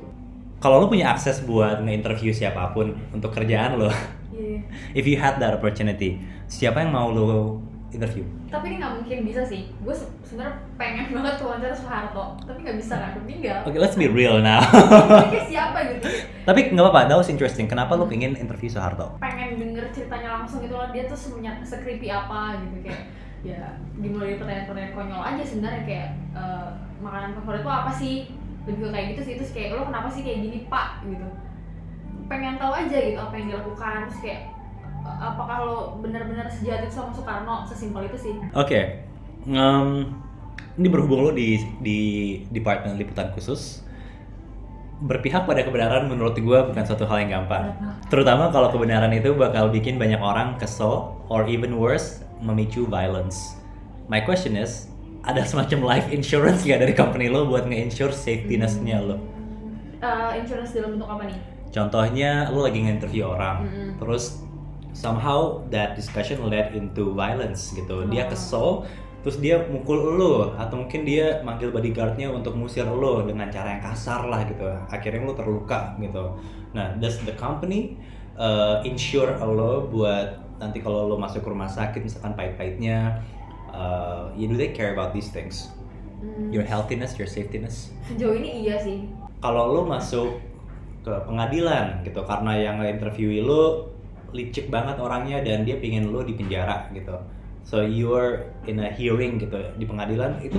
Kalau 0.63 0.79
lo 0.79 0.87
punya 0.87 1.11
akses 1.11 1.43
buat 1.43 1.83
nge-interview 1.83 2.31
siapa 2.31 2.71
pun 2.71 2.95
untuk 3.11 3.31
kerjaan 3.31 3.75
lo, 3.75 3.91
Iya. 4.31 4.63
if 4.99 5.05
you 5.05 5.17
had 5.17 5.37
that 5.37 5.53
opportunity, 5.53 6.17
siapa 6.47 6.81
yang 6.81 6.91
mau 6.91 7.11
lo 7.11 7.59
interview? 7.91 8.23
tapi 8.47 8.69
ini 8.69 8.77
nggak 8.79 8.95
mungkin 8.95 9.19
bisa 9.25 9.41
sih 9.43 9.73
gue 9.75 9.91
se- 9.91 10.13
sebenarnya 10.23 10.61
pengen 10.77 11.09
banget 11.17 11.41
wawancara 11.41 11.73
Soeharto 11.73 12.37
tapi 12.39 12.61
nggak 12.61 12.77
bisa 12.77 12.95
kan 12.95 13.17
meninggal 13.19 13.65
Oke, 13.65 13.77
let's 13.77 13.97
be 13.97 14.05
real 14.07 14.39
now. 14.39 14.61
siapa 15.49 15.79
gitu 15.89 16.05
Tapi 16.45 16.69
nggak 16.69 16.85
apa-apa, 16.85 17.01
that 17.07 17.17
was 17.17 17.27
interesting. 17.27 17.65
Kenapa 17.65 17.97
lo 17.97 18.05
pengen 18.05 18.37
interview 18.37 18.69
Soeharto? 18.69 19.17
pengen 19.19 19.57
denger 19.57 19.89
ceritanya 19.91 20.37
langsung 20.39 20.61
gitu 20.61 20.73
loh 20.73 20.89
dia 20.89 21.05
tuh 21.05 21.17
semuanya 21.17 21.59
se-creepy 21.61 22.07
apa 22.07 22.61
gitu 22.61 22.77
kayak 22.83 23.03
ya 23.41 23.61
dimulai 23.95 24.31
dari 24.31 24.39
pertanyaan-pertanyaan 24.39 24.93
konyol 24.95 25.23
aja 25.25 25.43
sebenarnya 25.43 25.83
kayak 25.83 26.09
eh, 26.33 26.69
makanan 26.99 27.31
favorit 27.35 27.63
lo 27.63 27.73
apa 27.75 27.91
sih 27.91 28.29
lebih 28.69 28.95
kayak 28.95 29.07
gitu 29.17 29.23
sih 29.27 29.35
terus 29.39 29.51
kayak 29.51 29.75
lo 29.75 29.89
kenapa 29.89 30.09
sih 30.11 30.23
kayak 30.23 30.39
gini 30.47 30.59
pak? 30.71 31.03
Gitu. 31.07 31.29
Pengen 32.31 32.57
tahu 32.57 32.73
aja 32.73 32.97
gitu 32.97 33.19
apa 33.19 33.35
yang 33.35 33.47
dilakukan 33.51 34.09
terus 34.09 34.21
kayak 34.23 34.43
apakah 35.03 35.57
lo 35.67 35.77
benar-benar 35.99 36.47
sejahat 36.47 36.87
itu 36.87 36.95
sama 36.95 37.11
Soekarno? 37.11 37.67
Sesimpel 37.67 38.07
itu 38.07 38.19
sih. 38.31 38.35
Oke, 38.55 39.03
Em, 39.43 40.07
ini 40.79 40.87
berhubung 40.87 41.27
lo 41.27 41.31
di 41.35 41.59
di 41.83 42.01
departemen 42.55 42.95
liputan 42.95 43.35
khusus, 43.35 43.83
berpihak 45.03 45.51
pada 45.51 45.67
kebenaran 45.67 46.07
menurut 46.07 46.39
gue 46.39 46.59
bukan 46.71 46.85
suatu 46.87 47.11
hal 47.11 47.27
yang 47.27 47.43
gampang. 47.43 47.75
Terutama 48.07 48.55
kalau 48.55 48.71
kebenaran 48.71 49.11
itu 49.11 49.35
bakal 49.35 49.75
bikin 49.75 49.99
banyak 49.99 50.23
orang 50.23 50.55
kesel, 50.63 51.19
or 51.27 51.43
even 51.51 51.75
worse, 51.75 52.23
memicu 52.39 52.87
violence. 52.87 53.59
My 54.07 54.23
question 54.23 54.55
is, 54.55 54.87
ada 55.23 55.43
semacam 55.47 55.87
life 55.87 56.09
insurance 56.11 56.67
nggak 56.67 56.81
dari 56.83 56.95
company 56.99 57.31
lo 57.31 57.47
buat 57.47 57.67
nge-insure 57.67 58.11
safety-ness-nya 58.11 58.99
lo? 59.03 59.17
Eh, 60.03 60.31
insurance 60.43 60.75
dalam 60.75 60.99
bentuk 60.99 61.07
apa 61.07 61.31
nih 61.31 61.39
Contohnya, 61.73 62.53
lo 62.53 62.69
lagi 62.69 62.85
nge-interview 62.85 63.25
orang, 63.33 63.65
Mm-mm. 63.65 63.91
terus 63.97 64.45
somehow 64.93 65.65
that 65.73 65.97
discussion 65.97 66.45
led 66.45 66.77
into 66.77 67.17
violence 67.17 67.73
gitu. 67.73 68.05
Dia 68.13 68.29
Oh. 68.29 68.31
kesel, 68.35 68.69
terus 69.25 69.41
dia 69.41 69.57
mukul 69.73 70.21
lo, 70.21 70.53
atau 70.61 70.85
mungkin 70.85 71.09
dia 71.09 71.41
manggil 71.41 71.73
bodyguardnya 71.73 72.29
untuk 72.29 72.61
musir 72.61 72.85
lo 72.85 73.25
dengan 73.25 73.49
cara 73.49 73.81
yang 73.81 73.83
kasar 73.89 74.29
lah 74.29 74.45
gitu. 74.45 74.69
Akhirnya 74.93 75.25
lo 75.25 75.33
terluka 75.33 75.97
gitu. 75.97 76.37
Nah, 76.77 76.93
does 77.01 77.17
the 77.25 77.33
company 77.41 77.97
uh, 78.37 78.85
insure 78.85 79.33
lo 79.41 79.89
buat 79.89 80.45
nanti 80.61 80.85
kalau 80.85 81.09
lo 81.09 81.17
masuk 81.17 81.41
rumah 81.49 81.73
sakit 81.73 82.05
misalkan 82.05 82.37
pahit-pahitnya, 82.37 83.17
uh, 83.73 84.31
ya 84.37 84.47
do 84.49 84.57
they 84.57 84.71
care 84.71 84.93
about 84.93 85.13
these 85.13 85.29
things? 85.33 85.69
Hmm, 86.23 86.55
Your 86.55 86.63
healthiness, 86.63 87.19
your 87.19 87.27
safetyness? 87.27 87.91
sejauh 88.07 88.37
ini 88.39 88.69
iya 88.69 88.79
sih. 88.79 89.09
Kalau 89.43 89.75
lo 89.75 89.83
masuk 89.89 90.39
ke 91.03 91.11
pengadilan 91.27 92.07
gitu 92.07 92.23
karena 92.23 92.53
yang 92.55 92.79
interview 92.87 93.43
lo 93.43 93.91
licik 94.31 94.71
banget 94.71 94.97
orangnya 95.03 95.43
dan 95.43 95.67
dia 95.67 95.77
pingin 95.83 96.15
lo 96.15 96.23
di 96.23 96.39
penjara 96.39 96.87
gitu. 96.95 97.17
So 97.67 97.83
you're 97.83 98.47
in 98.71 98.79
a 98.79 98.91
hearing 98.95 99.43
gitu 99.43 99.59
di 99.77 99.85
pengadilan 99.87 100.39
itu 100.47 100.59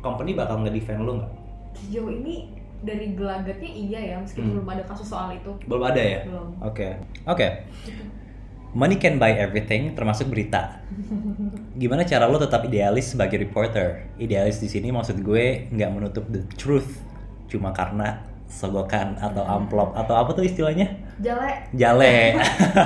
company 0.00 0.32
bakal 0.32 0.64
nge-defend 0.64 1.04
lo 1.04 1.20
nggak? 1.20 1.32
Sejauh 1.76 2.08
ini 2.08 2.56
dari 2.78 3.12
gelagatnya 3.12 3.70
iya 3.70 4.00
ya 4.14 4.16
meskipun 4.22 4.44
Hmm. 4.46 4.54
belum 4.62 4.68
ada 4.72 4.84
kasus 4.88 5.08
soal 5.10 5.34
itu. 5.36 5.52
Belum 5.68 5.84
ada 5.84 6.00
ya? 6.00 6.20
Belum. 6.24 6.48
Oke. 6.64 6.88
Oke 7.28 7.48
money 8.76 9.00
can 9.00 9.16
buy 9.16 9.32
everything 9.32 9.96
termasuk 9.96 10.28
berita 10.28 10.80
gimana 11.76 12.04
cara 12.04 12.28
lo 12.28 12.36
tetap 12.36 12.64
idealis 12.68 13.16
sebagai 13.16 13.40
reporter 13.40 14.08
idealis 14.20 14.60
di 14.60 14.68
sini 14.68 14.92
maksud 14.92 15.24
gue 15.24 15.68
nggak 15.72 15.90
menutup 15.92 16.24
the 16.28 16.44
truth 16.56 17.00
cuma 17.48 17.72
karena 17.72 18.20
sogokan 18.48 19.16
atau 19.20 19.44
amplop 19.44 19.92
atau 19.96 20.16
apa 20.16 20.32
tuh 20.32 20.44
istilahnya 20.44 21.08
Jale. 21.18 21.50
Jale. 21.74 22.38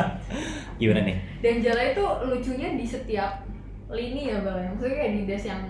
Gimana 0.80 1.00
nih? 1.04 1.16
Dan 1.44 1.60
Jale 1.60 1.92
itu 1.92 2.04
lucunya 2.24 2.74
di 2.74 2.86
setiap 2.88 3.44
lini 3.92 4.32
ya 4.32 4.40
bang. 4.40 4.56
ya. 4.56 4.68
Maksudnya 4.72 4.96
kayak 4.96 5.12
di 5.12 5.22
des 5.28 5.44
yang 5.44 5.62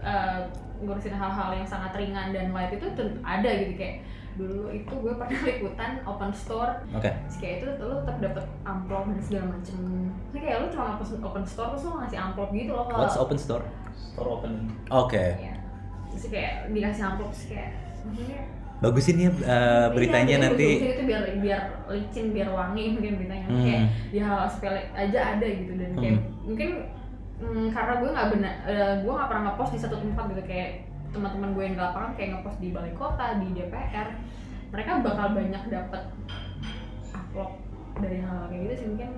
eh, 0.00 0.40
ngurusin 0.80 1.14
hal-hal 1.16 1.50
yang 1.52 1.68
sangat 1.68 1.92
ringan 1.96 2.32
dan 2.32 2.52
light 2.52 2.72
itu 2.72 2.88
ada 3.20 3.50
gitu 3.60 3.76
kayak 3.76 4.04
dulu 4.36 4.68
itu 4.68 4.92
gue 4.92 5.12
pernah 5.12 5.40
liputan 5.42 5.90
open 6.02 6.30
store 6.30 6.72
Oke. 6.92 7.08
Terus 7.08 7.36
kayak 7.38 7.54
itu 7.58 7.64
lu 7.80 7.94
tetap 7.98 8.16
dapet 8.20 8.44
amplop 8.62 9.04
dan 9.06 9.20
segala 9.20 9.44
macem 9.50 9.78
Terus 10.26 10.42
kayak 10.42 10.58
lu 10.58 10.66
cuma 10.70 10.84
open, 10.94 11.06
open 11.22 11.44
store 11.44 11.68
terus 11.72 11.82
lu 11.82 11.92
ngasih 11.96 12.18
amplop 12.20 12.48
gitu 12.50 12.70
loh 12.70 12.84
kalau 12.84 13.00
What's 13.02 13.16
open 13.16 13.36
store? 13.36 13.64
store 14.12 14.28
open 14.30 14.52
Oke. 14.86 15.24
Iya. 15.36 15.54
Terus 16.08 16.24
kayak 16.28 16.52
dikasih 16.70 17.02
amplop 17.04 17.28
terus 17.30 17.46
kayak 17.48 17.70
maksudnya 18.02 18.40
Bagusin 18.76 19.16
ya 19.18 19.32
uh, 19.40 19.88
beritanya 19.88 20.36
Iya, 20.36 20.44
nanti. 20.44 20.68
itu 20.84 21.02
biar 21.02 21.22
biar 21.38 21.60
licin 21.88 22.26
biar 22.30 22.48
wangi 22.50 22.92
mungkin 22.92 23.12
beritanya 23.16 23.46
Hmm. 23.46 23.64
kayak 23.64 23.82
di 24.06 24.18
hal 24.20 24.38
sepele 24.46 24.82
aja 24.92 25.20
ada 25.32 25.46
gitu 25.46 25.72
dan 25.74 25.90
kayak 25.94 26.12
Hmm. 26.14 26.44
mungkin 26.44 26.70
mm, 27.36 27.66
karena 27.68 27.92
gue 27.96 28.10
nggak 28.10 28.28
benar 28.30 28.54
gue 29.00 29.12
nggak 29.12 29.28
pernah 29.28 29.42
ngepost 29.46 29.72
di 29.72 29.80
satu 29.80 29.96
tempat 29.96 30.24
gitu 30.28 30.44
kayak 30.44 30.85
teman-teman 31.16 31.50
gue 31.52 31.62
yang 31.64 31.74
di 31.74 31.80
lapangan 31.80 32.12
kayak 32.14 32.28
ngepost 32.36 32.58
di 32.60 32.68
balai 32.70 32.92
kota 32.92 33.26
di 33.40 33.48
DPR 33.52 34.08
mereka 34.68 34.90
bakal 35.00 35.26
banyak 35.32 35.62
dapet 35.66 36.02
upload 37.10 37.50
dari 37.96 38.18
hal, 38.20 38.44
kayak 38.46 38.60
gitu 38.62 38.74
sih 38.76 38.86
mungkin 38.92 39.10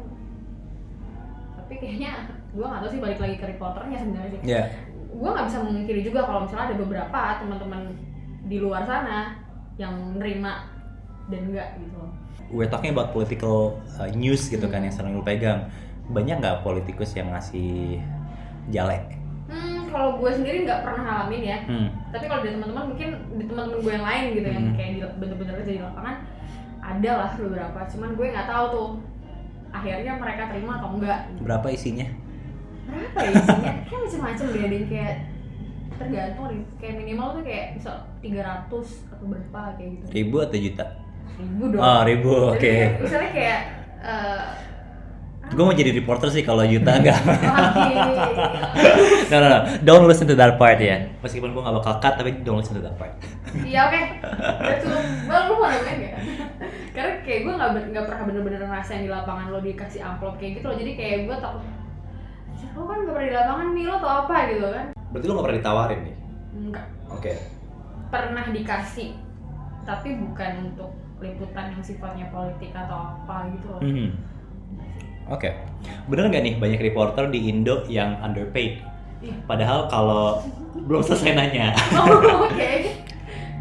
tapi 1.58 1.74
kayaknya 1.76 2.12
gue 2.54 2.64
nggak 2.64 2.80
tahu 2.80 2.90
sih 2.90 3.00
balik 3.02 3.18
lagi 3.18 3.36
ke 3.36 3.46
reporternya 3.46 3.98
sebenarnya 3.98 4.30
sih 4.30 4.40
Ya. 4.46 4.62
gue 5.08 5.28
nggak 5.28 5.46
bisa 5.50 5.58
memungkiri 5.60 6.00
juga 6.00 6.20
kalau 6.22 6.46
misalnya 6.46 6.64
ada 6.70 6.76
beberapa 6.78 7.20
teman-teman 7.42 7.80
di 8.46 8.56
luar 8.56 8.86
sana 8.86 9.34
yang 9.76 9.94
nerima 10.14 10.70
dan 11.28 11.52
enggak 11.52 11.76
gitu 11.76 11.96
loh. 11.98 12.12
We're 12.48 12.72
talking 12.72 12.96
about 12.96 13.12
political 13.12 13.76
uh, 14.00 14.08
news 14.08 14.48
gitu 14.48 14.64
kan 14.64 14.80
Hmm. 14.80 14.88
yang 14.88 14.94
sering 14.94 15.12
lu 15.12 15.20
pegang. 15.20 15.68
Banyak 16.08 16.40
nggak 16.40 16.64
politikus 16.64 17.12
yang 17.12 17.28
ngasih 17.28 18.00
jale? 18.72 19.17
Kalau 19.88 20.08
gue 20.16 20.30
sendiri 20.30 20.56
nggak 20.62 20.80
pernah 20.82 21.00
ngalamin 21.02 21.42
ya. 21.42 21.58
Hmm. 21.64 21.88
Tapi 22.08 22.24
kalau 22.24 22.40
dari 22.40 22.54
teman-teman 22.54 22.84
mungkin 22.86 23.08
di 23.34 23.44
teman-teman 23.44 23.80
gue 23.80 23.92
yang 23.92 24.06
lain 24.06 24.22
gitu 24.30 24.46
yang 24.46 24.64
Hmm. 24.64 24.74
kayak 24.74 24.90
di 24.90 25.00
bener-bener 25.16 25.54
kerja 25.56 25.72
di 25.72 25.82
lapangan 25.82 26.16
ada 26.80 27.12
lah 27.14 27.30
beberapa. 27.34 27.78
Cuman 27.86 28.10
gue 28.12 28.26
nggak 28.28 28.46
tahu 28.46 28.64
tuh 28.68 28.88
akhirnya 29.68 30.12
mereka 30.14 30.42
terima 30.48 30.72
atau 30.76 30.90
enggak. 30.94 31.20
Berapa 31.38 31.68
isinya? 31.68 32.06
Berapa 32.86 33.18
ya 33.18 33.30
isinya? 33.34 33.72
kayak 33.86 34.00
macam-macam 34.02 34.44
deh, 34.48 34.62
ada 34.62 34.74
yang 34.74 34.88
kayak 34.88 35.14
tergantung. 35.94 36.46
Kayak 36.78 36.94
minimal 36.96 37.28
tuh 37.34 37.42
kayak 37.42 37.66
misal 37.74 37.96
300 38.18 38.64
atau 39.10 39.24
berapa 39.26 39.60
kayak 39.74 39.90
gitu. 39.92 40.04
Ribu 40.10 40.36
atau 40.38 40.56
juta? 40.58 40.86
Ribu 41.36 41.62
dong. 41.70 41.80
Oh, 41.80 42.00
ribu. 42.02 42.32
Oke. 42.50 42.60
kayak- 42.62 42.94
misalnya 42.98 43.30
kayak 43.30 43.60
eh, 43.98 44.44
Gue 45.48 45.64
mau 45.64 45.72
jadi 45.72 45.90
reporter 45.92 46.28
sih 46.28 46.42
kalau 46.42 46.62
juta 46.62 46.92
enggak. 46.94 47.18
Oke. 47.18 47.94
no, 49.26 49.36
no, 49.36 49.46
no. 49.48 49.58
Don't 49.80 50.04
listen 50.04 50.24
to 50.24 50.34
that 50.34 50.54
part 50.54 50.78
ya. 50.78 51.08
Meskipun 51.18 51.50
gue 51.50 51.58
gak 51.58 51.74
bakal 51.74 51.94
cut, 51.98 52.14
tapi 52.14 52.30
don't 52.42 52.58
listen 52.58 52.76
to 52.76 52.82
that 52.82 52.94
part. 52.94 53.16
Iya 53.56 53.88
oke. 53.88 54.00
Udah 54.22 54.78
cukup. 54.78 55.02
Lu 55.24 55.54
mau 55.54 55.66
nambahin 55.66 55.96
nggak? 55.98 56.14
Karena 56.94 57.12
kayak 57.22 57.40
gue 57.42 57.52
nggak 57.54 57.70
ber- 57.72 57.88
nggak 57.88 58.04
pernah 58.04 58.22
bener-bener 58.24 58.60
ngerasain 58.60 59.00
di 59.00 59.10
lapangan 59.10 59.46
lo 59.48 59.58
dikasih 59.58 60.00
amplop 60.00 60.36
kayak 60.36 60.60
gitu 60.60 60.66
loh. 60.68 60.76
Jadi 60.76 60.92
kayak 60.94 61.16
gue 61.24 61.36
takut. 61.38 61.62
"Anjir, 62.48 62.68
Lo 62.74 62.82
kan 62.84 62.98
gak 63.00 63.14
pernah 63.14 63.24
di 63.24 63.34
lapangan 63.34 63.66
nih 63.72 63.84
lo 63.84 63.96
tau 63.98 64.12
apa 64.22 64.34
gitu 64.48 64.66
kan? 64.68 64.86
Berarti 65.08 65.24
lo 65.24 65.32
gak 65.32 65.44
pernah 65.44 65.58
ditawarin 65.58 66.00
nih? 66.02 66.16
Enggak. 66.54 66.86
Oke. 67.08 67.32
Pernah 68.08 68.44
dikasih, 68.50 69.10
tapi 69.82 70.08
bukan 70.14 70.50
untuk 70.66 70.90
liputan 71.18 71.70
yang 71.70 71.82
sifatnya 71.82 72.26
politik 72.28 72.70
atau 72.70 72.98
apa 73.16 73.48
gitu 73.50 73.66
loh. 73.68 73.80
Mhm. 73.80 74.08
Oke. 75.28 75.52
Bener 76.08 76.32
nggak 76.32 76.42
nih 76.44 76.54
banyak 76.56 76.80
reporter 76.80 77.28
di 77.28 77.52
Indo 77.52 77.84
yang 77.86 78.16
underpaid? 78.24 78.80
Padahal 79.44 79.90
kalau 79.92 80.40
belum 80.88 81.04
selesai 81.04 81.36
nanya. 81.36 81.76
Oh, 81.92 82.48
oke. 82.48 82.72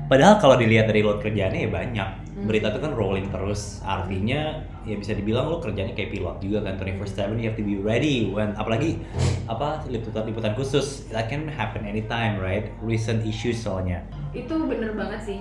Padahal 0.07 0.39
kalau 0.39 0.55
dilihat 0.55 0.87
dari 0.87 1.03
load 1.03 1.19
kerjaannya 1.19 1.67
ya 1.67 1.71
banyak. 1.71 2.09
Hmm. 2.23 2.47
Berita 2.47 2.71
itu 2.71 2.79
kan 2.79 2.95
rolling 2.95 3.27
terus. 3.27 3.83
Artinya 3.83 4.63
ya 4.87 4.95
bisa 4.95 5.11
dibilang 5.11 5.51
lo 5.51 5.59
kerjanya 5.59 5.91
kayak 5.91 6.15
pilot 6.15 6.39
juga 6.39 6.63
kan 6.63 6.79
24/7 6.79 7.35
you 7.35 7.51
have 7.51 7.59
to 7.59 7.65
be 7.67 7.75
ready 7.75 8.31
when 8.31 8.55
apalagi 8.55 9.03
apa 9.51 9.83
liputan 9.91 10.23
liputan 10.23 10.55
khusus 10.55 11.03
that 11.11 11.27
can 11.27 11.43
happen 11.43 11.83
anytime 11.83 12.39
right 12.39 12.71
recent 12.79 13.19
issues 13.27 13.59
soalnya 13.59 13.99
Itu 14.31 14.55
bener 14.63 14.95
banget 14.95 15.19
sih. 15.27 15.39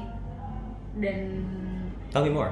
Dan 0.99 1.47
tell 2.11 2.27
me 2.27 2.35
more 2.35 2.51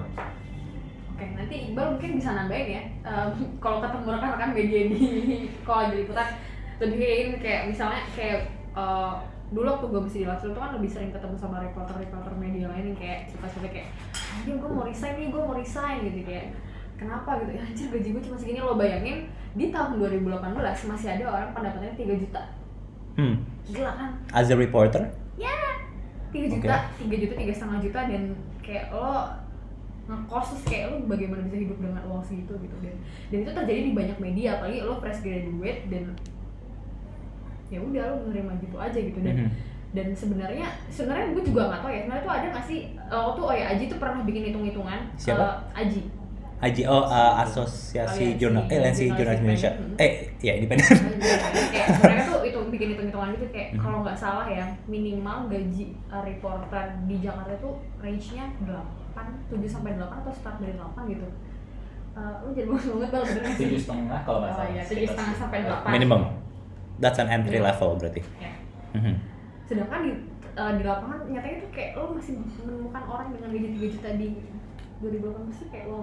Oke, 1.15 1.25
nanti 1.39 1.55
Iqbal 1.71 1.95
mungkin 1.95 2.19
bisa 2.19 2.31
nambahin 2.35 2.69
ya. 2.75 2.83
Em, 3.07 3.31
kalau 3.63 3.79
ketemu 3.79 4.19
rekan-rekan 4.19 4.51
media 4.51 4.81
di 4.91 5.03
kalau 5.63 5.87
lagi 5.87 6.03
liputan 6.03 6.29
lebih 6.83 6.97
kayak 6.99 7.19
ini 7.23 7.37
kayak 7.39 7.63
misalnya 7.71 8.03
kayak 8.19 8.51
eh, 8.75 9.15
dulu 9.55 9.67
waktu 9.71 9.87
gue 9.95 10.01
masih 10.03 10.21
di 10.23 10.27
Lasel 10.27 10.51
itu 10.51 10.59
kan 10.59 10.75
lebih 10.75 10.91
sering 10.91 11.11
ketemu 11.15 11.37
sama 11.39 11.63
reporter-reporter 11.63 12.35
media 12.35 12.67
lain 12.67 12.91
yang 12.91 12.99
kayak 12.99 13.31
cerita-cerita 13.31 13.69
kayak 13.71 13.89
anjir 14.35 14.59
gue 14.59 14.71
mau 14.75 14.83
resign 14.83 15.15
nih, 15.15 15.27
gue 15.31 15.41
mau 15.41 15.55
resign 15.55 15.97
gitu 16.11 16.19
kayak 16.27 16.47
kenapa? 16.99 17.31
gitu. 17.39 17.51
Ya 17.55 17.63
anjir 17.63 17.87
gaji 17.95 18.09
gue 18.11 18.23
cuma 18.27 18.37
segini 18.37 18.59
lo 18.59 18.75
bayangin 18.75 19.31
di 19.55 19.71
tahun 19.71 20.03
2018 20.03 20.91
masih 20.91 21.09
ada 21.15 21.25
orang 21.31 21.51
pendapatannya 21.55 21.95
3 21.95 22.23
juta. 22.27 22.43
Hmm. 23.15 23.35
Gila 23.71 23.93
kan? 23.95 24.11
As 24.35 24.51
a 24.51 24.59
reporter? 24.59 25.07
3 26.35 26.51
juta, 26.51 26.77
3 26.99 27.23
juta, 27.23 27.35
tiga 27.39 27.53
setengah 27.55 27.79
juta 27.79 28.01
dan 28.11 28.23
kayak 28.59 28.91
lo 28.91 29.31
ngekos 30.05 30.47
terus 30.53 30.65
kayak 30.69 30.87
lo 30.93 30.97
bagaimana 31.09 31.41
bisa 31.49 31.57
hidup 31.57 31.79
dengan 31.81 32.03
uang 32.05 32.21
segitu 32.21 32.53
gitu. 32.61 32.77
Dan 32.85 32.95
dan 33.33 33.39
itu 33.41 33.51
terjadi 33.51 33.81
di 33.81 33.93
banyak 33.93 34.19
media 34.21 34.49
apalagi 34.57 34.85
lo 34.85 35.01
fresh 35.01 35.21
graduate 35.21 35.81
dan 35.89 36.05
ya 37.69 37.79
udah 37.81 38.03
lo 38.13 38.17
menerima 38.29 38.53
gitu 38.61 38.77
aja 38.77 38.99
gitu. 39.01 39.19
Dan 39.25 39.37
Mhm. 39.37 39.51
dan 39.95 40.07
sebenarnya 40.11 40.67
sebenarnya 40.91 41.31
gue 41.33 41.43
juga 41.47 41.71
nggak 41.71 41.81
tahu 41.81 41.91
ya 41.95 42.01
sebenarnya 42.03 42.25
tuh 42.27 42.35
ada 42.35 42.47
nggak 42.51 42.67
sih 42.67 42.81
oh 43.09 43.31
tuh 43.33 43.45
oh 43.47 43.55
ya 43.55 43.65
Aji 43.71 43.87
tuh 43.87 43.99
pernah 44.03 44.27
bikin 44.27 44.43
hitung 44.51 44.67
hitungan 44.67 45.01
Siapa? 45.15 45.71
Aji. 45.71 46.03
Aji 46.59 46.83
oh 46.89 47.07
uh, 47.07 47.39
asosiasi 47.47 48.35
Aliansi 48.35 48.41
jurnal 48.41 48.65
eh 48.67 48.75
Jurnalis 48.75 48.99
Jurnalis 49.15 49.39
Indonesia. 49.39 49.71
Eh 49.95 50.13
ya 50.43 50.53
independen. 50.59 50.99
Mereka 52.03 52.23
tuh 52.27 52.34
bikin 52.87 52.93
hitung 52.95 53.09
hitungan 53.09 53.31
gitu 53.33 53.47
kayak 53.49 53.69
Mhm. 53.71 53.81
kalau 53.81 53.99
nggak 54.01 54.15
salah 54.15 54.47
ya 54.47 54.65
minimal 54.85 55.39
gaji 55.47 55.85
uh, 56.07 56.21
reporter 56.21 56.85
di 57.03 57.17
Jakarta 57.19 57.57
tuh 57.57 57.75
range-nya 57.99 58.45
8, 58.61 58.77
7 59.49 59.65
sampai 59.65 59.95
8 59.95 60.21
atau 60.21 60.31
start 60.31 60.57
dari 60.59 60.75
8 60.75 60.85
gitu. 61.09 61.27
Uh, 62.13 62.31
lu 62.41 62.53
jadi 62.53 62.69
bagus 62.69 62.87
banget 62.87 63.21
sih? 63.51 63.65
tujuh 63.65 63.81
setengah 63.81 64.21
kalau 64.23 64.39
nggak 64.41 64.53
Oh 64.53 64.57
salah 64.57 64.71
iya, 64.71 64.83
tujuh 64.85 65.09
setengah 65.09 65.35
sampai 65.35 65.59
delapan. 65.61 65.91
minimum 65.91 66.23
that's 66.97 67.19
an 67.19 67.27
entry 67.27 67.51
Minimum. 67.53 67.67
level 67.67 67.91
berarti 67.97 68.21
Ya. 68.39 68.53
Mhm. 68.93 69.15
Sedangkan 69.65 69.99
di 70.01 70.11
uh, 70.55 70.73
di 70.73 70.83
lapangan 70.85 71.19
nyatanya 71.27 71.57
tuh 71.59 71.71
kayak 71.71 71.91
lo 71.95 72.15
masih 72.15 72.33
menemukan 72.61 73.03
orang 73.05 73.29
dengan 73.31 73.49
gaji 73.51 73.69
3 73.81 73.91
juta 73.91 74.11
di 74.15 74.29
2018 75.01 75.27
tuh 75.57 75.69
kayak 75.69 75.87
lo 75.87 76.01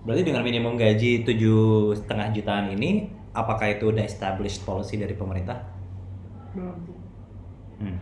berarti 0.00 0.22
dengan 0.22 0.40
minimum 0.40 0.74
gaji 0.76 1.12
tujuh 1.22 1.60
setengah 1.92 2.30
jutaan 2.30 2.70
ini 2.70 3.10
apakah 3.32 3.66
itu 3.68 3.88
udah 3.88 4.02
established 4.02 4.62
policy 4.62 4.96
dari 4.96 5.14
pemerintah 5.14 5.62
belum 6.50 6.76
sih. 6.82 6.96
Hmm. 7.78 7.98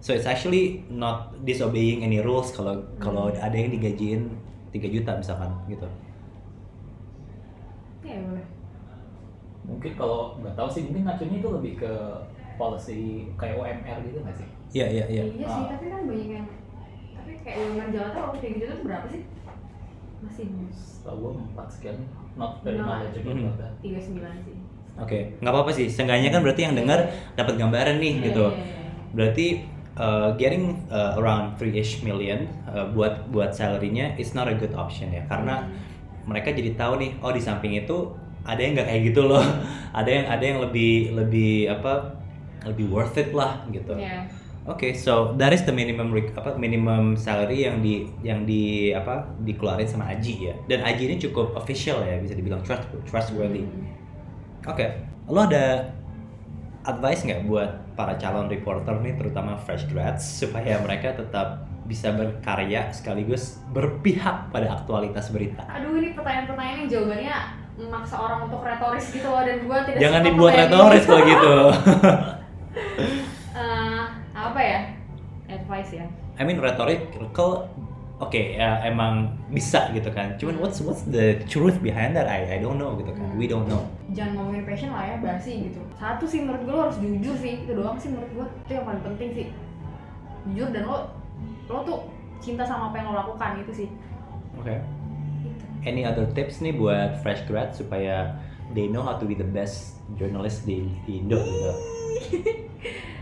So 0.00 0.10
it's 0.10 0.24
actually 0.24 0.80
not 0.88 1.36
disobeying 1.44 2.00
any 2.00 2.18
rules 2.18 2.48
kalau 2.50 2.80
kalau 2.96 3.28
Hmm. 3.28 3.36
ada 3.38 3.52
yang 3.52 3.68
digajiin 3.70 4.32
3 4.70 4.88
juta 4.88 5.12
misalkan 5.14 5.52
gitu. 5.66 5.84
Ya 8.00 8.16
boleh. 8.20 8.46
mungkin 9.60 9.92
kalau 9.94 10.34
nggak 10.40 10.56
tahu 10.56 10.66
sih 10.66 10.82
mungkin 10.88 11.04
ngacunya 11.04 11.36
itu 11.38 11.48
lebih 11.52 11.72
ke 11.78 11.92
policy 12.56 13.00
kayak 13.36 13.54
UMR 13.54 13.98
gitu 14.02 14.18
nggak 14.18 14.34
sih 14.34 14.48
Iya 14.72 14.86
iya 14.88 15.04
iya. 15.06 15.22
Iya 15.30 15.46
sih, 15.46 15.62
Ah. 15.62 15.68
tapi 15.68 15.84
kan 15.86 16.00
banyak 16.08 16.28
yang 16.32 16.46
tapi 17.12 17.32
kayak 17.44 17.56
UMR 17.60 17.88
Jakarta 17.92 18.18
waktu 18.24 18.36
kayak 18.40 18.52
gitu 18.56 18.64
tuh 18.66 18.78
berapa 18.82 19.06
sih? 19.06 19.22
Masih 20.20 20.46
Setahu 20.72 21.16
gue 21.20 21.32
empat 21.44 21.68
sekian 21.70 21.96
not 22.36 22.60
very 22.60 22.78
knowledgeable 22.78 23.32
Mhm. 23.32 23.42
about 23.46 23.58
that. 23.58 23.72
39 23.80 24.38
sih. 24.44 24.56
Oke, 25.00 25.18
nggak 25.40 25.52
apa-apa 25.52 25.70
sih. 25.72 25.86
Seenggaknya 25.86 26.28
kan 26.28 26.44
berarti 26.44 26.62
yang 26.62 26.76
dengar 26.76 26.98
dapat 27.32 27.54
gambaran 27.56 27.96
nih 27.96 28.20
Iya, 28.20 28.24
gitu. 28.30 28.46
iya, 28.52 28.60
iya. 28.60 28.90
Berarti 29.10 29.46
uh, 29.96 30.28
getting 30.36 30.76
uh, 30.88 31.16
around 31.16 31.56
3ish 31.56 32.00
million 32.00 32.44
uh, 32.64 32.84
buat 32.90 33.28
buat 33.28 33.50
salary-nya 33.50 34.14
it's 34.14 34.32
not 34.32 34.46
a 34.46 34.54
good 34.54 34.72
option 34.72 35.08
ya 35.10 35.24
karena 35.26 35.64
Hmm. 35.64 35.72
mereka 36.28 36.52
jadi 36.52 36.76
tahu 36.76 37.00
nih 37.00 37.10
oh 37.18 37.32
di 37.32 37.40
samping 37.40 37.74
itu 37.74 37.96
ada 38.40 38.56
yang 38.56 38.72
nggak 38.72 38.86
kayak 38.86 39.02
gitu 39.08 39.22
loh. 39.24 39.42
ada 39.98 40.06
yang 40.08 40.26
ada 40.26 40.44
yang 40.44 40.58
lebih 40.60 41.12
lebih 41.12 41.68
apa 41.68 42.16
lebih 42.64 42.86
worth 42.88 43.16
it 43.16 43.32
lah 43.32 43.60
gitu. 43.68 43.96
Iya. 43.96 44.24
Oke, 44.68 44.92
so 44.92 45.32
that 45.40 45.56
is 45.56 45.64
the 45.64 45.72
minimum 45.72 46.12
apa 46.36 46.52
minimum 46.60 47.16
salary 47.16 47.64
yang 47.64 47.80
di 47.80 48.04
yang 48.20 48.44
di 48.44 48.92
apa 48.92 49.24
dikeluarin 49.40 49.88
sama 49.88 50.12
Aji 50.12 50.52
ya. 50.52 50.54
Dan 50.68 50.84
Aji 50.84 51.08
ini 51.08 51.16
cukup 51.16 51.56
official 51.56 52.04
ya, 52.04 52.20
bisa 52.20 52.36
dibilang 52.36 52.60
trust 52.60 52.84
trustworthy. 53.08 53.64
Hmm. 53.64 53.88
Oke, 54.68 55.00
lo 55.32 55.48
ada 55.48 55.88
advice 56.84 57.24
nggak 57.24 57.48
buat 57.48 57.96
para 57.96 58.20
calon 58.20 58.52
reporter 58.52 59.00
nih, 59.00 59.16
terutama 59.16 59.56
fresh 59.56 59.88
grads 59.88 60.28
supaya 60.28 60.76
mereka 60.84 61.16
tetap 61.16 61.64
bisa 61.88 62.12
berkarya 62.12 62.92
sekaligus 62.92 63.64
berpihak 63.72 64.52
pada 64.52 64.76
aktualitas 64.76 65.32
berita? 65.32 65.64
Aduh 65.72 65.96
ini 65.96 66.12
pertanyaan-pertanyaan 66.12 66.84
yang 66.84 66.90
jawabannya 66.92 67.36
memaksa 67.80 68.14
orang 68.20 68.44
untuk 68.44 68.60
retoris 68.60 69.08
gitu 69.08 69.24
loh 69.24 69.40
dan 69.40 69.56
gua 69.64 69.88
tidak 69.88 69.98
Jangan 70.04 70.20
dibuat 70.20 70.52
retoris 70.52 71.04
kalau 71.08 71.22
gitu. 71.24 71.54
Apa 74.60 74.68
ya? 74.68 74.82
Advice 75.56 75.90
ya. 75.96 76.06
I 76.36 76.44
mean 76.44 76.60
rhetorical 76.60 77.64
oke 78.20 78.36
ya 78.36 78.84
emang 78.84 79.32
bisa 79.48 79.88
gitu 79.96 80.12
kan. 80.12 80.36
Cuman 80.36 80.60
what's 80.60 80.84
what's 80.84 81.00
the 81.08 81.40
truth 81.48 81.80
behind 81.80 82.12
that? 82.12 82.28
I 82.28 82.44
I 82.44 82.56
don't 82.60 82.76
know 82.76 82.92
gitu 83.00 83.08
kan. 83.08 83.40
We 83.40 83.48
don't 83.48 83.64
know. 83.72 83.88
Jangan 84.12 84.36
ngomongin 84.36 84.68
passion 84.68 84.92
lah 84.92 85.08
ya, 85.08 85.16
basi 85.16 85.72
gitu. 85.72 85.80
Satu 85.96 86.28
sih 86.28 86.44
menurut 86.44 86.60
gue 86.68 86.74
lo 86.76 86.82
harus 86.92 87.00
jujur 87.00 87.32
sih, 87.40 87.64
itu 87.64 87.72
doang 87.72 87.96
sih 87.96 88.12
menurut 88.12 88.28
gue. 88.36 88.46
Itu 88.68 88.72
yang 88.76 88.84
paling 88.84 89.00
penting 89.00 89.30
sih. 89.32 89.46
Jujur 90.52 90.68
dan 90.76 90.84
lo 90.84 91.08
lo 91.72 91.80
tuh 91.80 91.98
cinta 92.44 92.60
sama 92.68 92.92
apa 92.92 93.00
yang 93.00 93.06
lo 93.08 93.14
lakukan 93.16 93.64
itu 93.64 93.72
sih. 93.72 93.88
Oke. 94.60 94.76
Gitu. 95.40 95.64
Any 95.88 96.04
other 96.04 96.28
tips 96.36 96.60
nih 96.60 96.76
buat 96.76 97.24
fresh 97.24 97.48
grad 97.48 97.72
supaya 97.72 98.36
they 98.76 98.92
know 98.92 99.00
how 99.00 99.16
to 99.16 99.24
be 99.24 99.32
the 99.32 99.48
best 99.56 100.04
journalist 100.20 100.68
di, 100.68 100.84
di 101.08 101.24
Indo 101.24 101.40
gitu. 101.40 101.72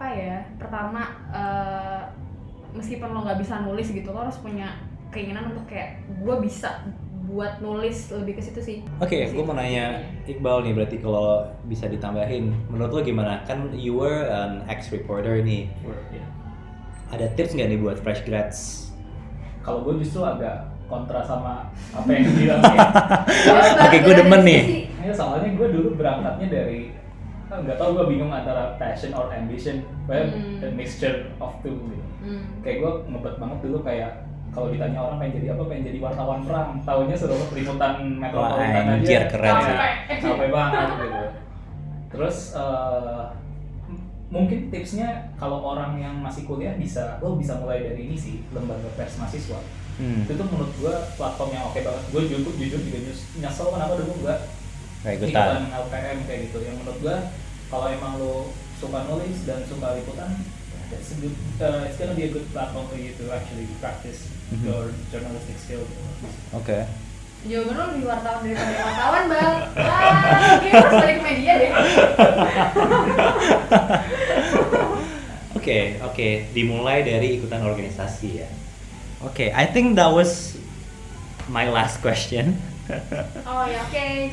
apa 0.00 0.16
ya 0.16 0.40
pertama 0.56 1.12
eh, 1.28 2.00
meskipun 2.72 3.12
lo 3.12 3.20
nggak 3.20 3.36
bisa 3.36 3.60
nulis 3.68 3.92
gitu 3.92 4.08
lo 4.08 4.24
harus 4.24 4.40
punya 4.40 4.80
keinginan 5.12 5.52
untuk 5.52 5.68
kayak 5.68 6.00
gue 6.24 6.36
bisa 6.40 6.88
buat 7.28 7.60
nulis 7.60 8.08
lebih 8.08 8.40
ke 8.40 8.42
situ 8.42 8.60
sih 8.64 8.76
Oke, 8.96 9.28
Sih. 9.28 9.36
gue 9.36 9.44
mau 9.44 9.52
nanya 9.52 10.00
Iqbal 10.24 10.64
nih 10.64 10.72
berarti 10.72 10.96
kalau 11.04 11.44
bisa 11.68 11.84
ditambahin, 11.86 12.48
menurut 12.72 12.90
lo 12.90 13.00
gimana? 13.04 13.44
Kan 13.44 13.76
you 13.76 13.92
were 13.94 14.24
an 14.26 14.64
ex 14.66 14.88
reporter 14.90 15.38
nih, 15.38 15.68
Ya. 16.10 16.24
ada 17.12 17.28
tips 17.36 17.52
nggak 17.54 17.68
nih 17.70 17.78
buat 17.78 18.00
fresh 18.00 18.24
grads? 18.24 18.90
Kalau 19.62 19.84
gue 19.84 20.00
justru 20.00 20.24
agak 20.24 20.64
kontra 20.90 21.22
sama 21.22 21.70
apa 21.94 22.08
yang 22.10 22.24
dibilang 22.34 22.58
ya. 22.64 22.88
Oke, 23.86 23.98
gue 24.02 24.14
demen 24.16 24.40
nih. 24.42 24.62
Ya, 25.06 25.12
soalnya 25.14 25.54
gue 25.54 25.68
dulu 25.70 25.94
berangkatnya 25.94 26.48
dari 26.50 26.90
nggak 27.52 27.76
tau 27.76 27.90
gue 27.92 28.06
bingung 28.06 28.30
antara 28.30 28.76
passion 28.76 29.10
or 29.10 29.26
ambition, 29.28 29.76
kayak 30.04 30.30
Hmm. 30.30 30.62
a 30.62 30.68
mixture 30.70 31.16
of 31.36 31.58
two 31.60 31.74
gitu. 31.74 32.04
hmm. 32.22 32.42
Kayak 32.60 32.76
gue 32.78 32.92
ngebet 33.08 33.34
banget 33.36 33.58
dulu 33.60 33.78
kayak 33.80 34.10
kalau 34.50 34.66
ditanya 34.68 34.98
orang 35.00 35.16
pengen 35.16 35.34
jadi 35.36 35.46
apa, 35.52 35.62
pengen 35.64 35.84
jadi 35.84 35.98
wartawan 36.00 36.40
perang, 36.42 36.68
tahunya 36.80 37.14
suruh 37.14 37.38
liputan 37.48 37.92
metropolitan 38.12 38.66
Wah, 38.68 38.82
aja. 38.84 38.92
anjir, 38.96 39.22
keren 39.28 39.54
sih. 39.56 39.74
Capek, 39.74 39.94
capek 40.20 40.48
banget 40.50 40.86
gitu. 40.92 41.22
Terus 42.10 42.36
m- 43.86 44.02
mungkin 44.28 44.58
tipsnya 44.68 45.08
kalau 45.34 45.62
orang 45.64 45.94
yang 45.96 46.18
masih 46.18 46.42
kuliah 46.44 46.74
bisa, 46.74 47.18
lo 47.20 47.34
bisa 47.34 47.54
mulai 47.56 47.82
dari 47.84 48.04
ini 48.04 48.16
sih 48.16 48.42
lembaga 48.50 48.90
pers 48.94 49.16
mahasiswa 49.16 49.58
Hmm, 49.92 50.24
itu 50.24 50.32
tuh 50.32 50.48
menurut 50.48 50.72
gua 50.74 50.96
platform 51.12 51.50
yang 51.50 51.60
oke 51.62 51.76
banget 51.76 52.04
gue 52.08 52.22
jujur 52.26 52.52
jujur 52.56 52.80
juga 52.80 52.98
nyes- 53.02 53.36
nyesel 53.36 53.68
kenapa 53.68 53.94
dulu 53.94 54.24
gua 54.24 54.32
kayak 55.00 55.16
ikutan 55.18 55.30
ikutan. 55.30 55.60
LPM 55.80 56.18
kayak 56.24 56.40
gitu 56.46 56.58
yang 56.60 56.76
menurut 56.76 56.98
gua 57.00 57.16
kalau 57.68 57.86
emang 57.88 58.12
lo 58.16 58.34
suka 58.76 59.04
nulis 59.06 59.38
dan 59.44 59.64
suka 59.64 59.94
liputan 59.94 60.30
it's, 60.90 61.14
a 61.14 61.16
good, 61.16 61.30
uh, 61.58 61.86
it's 61.86 61.94
gonna 61.96 62.12
be 62.12 62.26
a 62.26 62.32
good 62.32 62.44
platform 62.50 62.82
for 62.86 62.96
you 62.96 63.14
to 63.14 63.30
actually 63.30 63.64
practice 63.78 64.26
Mhm. 64.50 64.66
your 64.66 64.90
journalistic 65.08 65.54
skill 65.56 65.86
Oke. 66.50 66.82
jawaban 67.40 67.72
lo 67.72 67.84
lebih 67.94 68.04
wartawan 68.04 68.40
daripada 68.42 68.72
wartawan 68.82 69.24
bang 69.26 69.56
ah 69.78 70.58
oke 70.58 70.68
harus 70.68 70.92
balik 70.98 71.16
ke 71.16 71.24
media 71.24 71.52
deh 71.56 71.70
Oke, 75.50 76.00
oke, 76.00 76.28
dimulai 76.50 77.04
dari 77.04 77.36
ikutan 77.36 77.60
organisasi 77.60 78.40
ya. 78.40 78.48
Oke, 79.20 79.52
I 79.52 79.68
think 79.68 79.92
that 79.92 80.08
was 80.08 80.56
my 81.46 81.68
last 81.68 82.00
question. 82.00 82.56
oh 83.44 83.64
ya 83.68 83.84
oke 83.84 84.32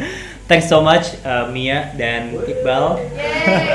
Thanks 0.50 0.68
so 0.68 0.84
much 0.84 1.16
uh, 1.24 1.48
Mia 1.48 1.94
dan 1.96 2.34
Iqbal. 2.34 2.98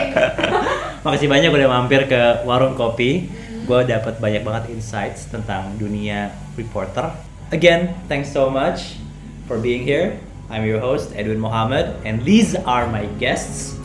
Makasih 1.06 1.30
banyak 1.32 1.50
udah 1.50 1.68
mampir 1.72 2.06
ke 2.06 2.44
warung 2.44 2.76
kopi. 2.76 3.32
Gue 3.68 3.84
dapat 3.84 4.20
banyak 4.20 4.44
banget 4.48 4.72
insights 4.72 5.28
tentang 5.28 5.76
dunia 5.76 6.32
reporter. 6.56 7.12
Again, 7.52 7.96
thanks 8.12 8.32
so 8.32 8.52
much 8.52 9.00
for 9.48 9.60
being 9.60 9.84
here. 9.84 10.20
I'm 10.48 10.64
your 10.64 10.80
host 10.80 11.12
Edwin 11.16 11.40
Mohammed, 11.40 12.00
and 12.08 12.24
these 12.24 12.56
are 12.56 12.88
my 12.88 13.08
guests. 13.20 13.76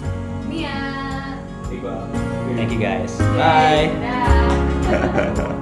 Mia 0.46 1.02
gua 1.82 2.06
Thank 2.54 2.70
you 2.70 2.78
guys. 2.78 3.16
Bye. 3.34 3.90
Dah. 3.98 5.58